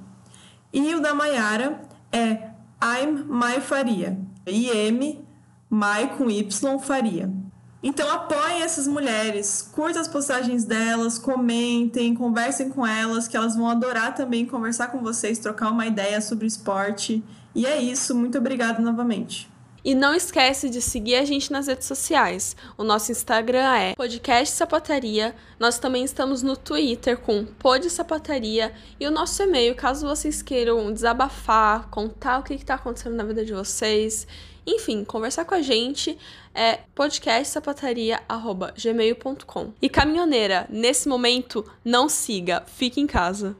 E 0.73 0.93
o 0.93 1.01
da 1.01 1.13
Maiara 1.13 1.82
é 2.12 2.49
I'm 2.84 3.23
Mai 3.25 3.62
Faria. 3.62 4.19
I-M, 4.45 5.25
Mai 5.69 6.17
com 6.17 6.30
Y 6.30 6.80
Faria. 6.80 7.32
Então 7.84 8.12
apoiem 8.12 8.62
essas 8.62 8.86
mulheres, 8.86 9.67
curtam 9.73 10.01
as 10.01 10.08
postagens 10.08 10.65
delas, 10.65 11.17
comentem, 11.17 12.13
conversem 12.13 12.69
com 12.69 12.86
elas, 12.86 13.27
que 13.27 13.36
elas 13.36 13.56
vão 13.56 13.69
adorar 13.69 14.13
também 14.13 14.45
conversar 14.45 14.89
com 14.89 14.99
vocês, 14.99 15.39
trocar 15.39 15.71
uma 15.71 15.88
ideia 15.88 16.21
sobre 16.21 16.45
esporte. 16.45 17.23
E 17.56 17.65
é 17.65 17.82
isso, 17.82 18.13
muito 18.13 18.38
obrigada 18.38 18.82
novamente. 18.82 19.51
E 19.84 19.96
não 19.96 20.13
esquece 20.13 20.70
de 20.70 20.82
seguir 20.82 21.15
a 21.15 21.26
gente 21.26 21.52
nas 21.52 21.67
redes 21.67 21.88
sociais. 21.88 22.56
O 22.78 22.84
nosso 22.84 23.12
Instagram 23.12 23.74
é 23.74 23.96
Podcast 23.96 24.56
Sapataria. 24.56 25.36
Nós 25.60 25.80
também 25.80 26.04
estamos 26.04 26.44
no 26.44 26.56
Twitter 26.56 27.17
com 27.17 27.46
Pod 27.46 27.89
Sapataria. 27.89 28.72
E 29.00 29.08
o 29.08 29.12
nosso 29.12 29.41
e-mail, 29.41 29.76
caso 29.76 30.08
vocês 30.08 30.41
queiram 30.41 30.94
desabafar, 30.94 31.89
contar 31.89 32.39
o 32.39 32.44
que 32.44 32.54
está 32.54 32.76
acontecendo 32.76 33.15
na 33.15 33.24
vida 33.24 33.44
de 33.44 33.54
vocês 33.54 34.28
enfim, 34.65 35.04
conversar 35.04 35.46
com 35.46 35.54
a 35.56 35.62
gente 35.62 36.17
é 36.54 36.80
podcastsapataria.gmail.com. 36.94 39.74
E 39.82 39.89
caminhoneira, 39.89 40.67
nesse 40.70 41.10
momento, 41.10 41.65
não 41.84 42.08
siga, 42.08 42.62
fique 42.67 43.02
em 43.02 43.08
casa. 43.08 43.58